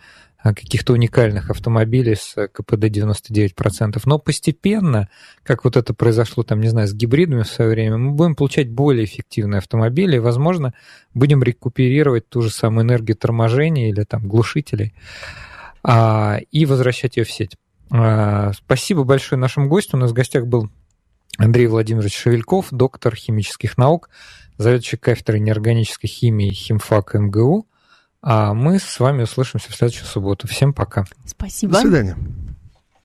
[0.43, 4.01] каких-то уникальных автомобилей с КПД 99%.
[4.07, 5.09] Но постепенно,
[5.43, 8.70] как вот это произошло, там, не знаю, с гибридами в свое время, мы будем получать
[8.70, 10.72] более эффективные автомобили, и, возможно,
[11.14, 14.95] будем рекуперировать ту же самую энергию торможения или там глушителей
[15.82, 17.57] а, и возвращать ее в сеть.
[17.91, 19.97] А, спасибо большое нашему гостю.
[19.97, 20.70] У нас в гостях был
[21.36, 24.09] Андрей Владимирович Шевельков, доктор химических наук,
[24.59, 27.66] заведующий кафедрой неорганической химии химфака МГУ.
[28.23, 30.47] А мы с вами услышимся в следующую субботу.
[30.47, 31.05] Всем пока.
[31.27, 31.75] Спасибо.
[31.75, 32.16] До свидания.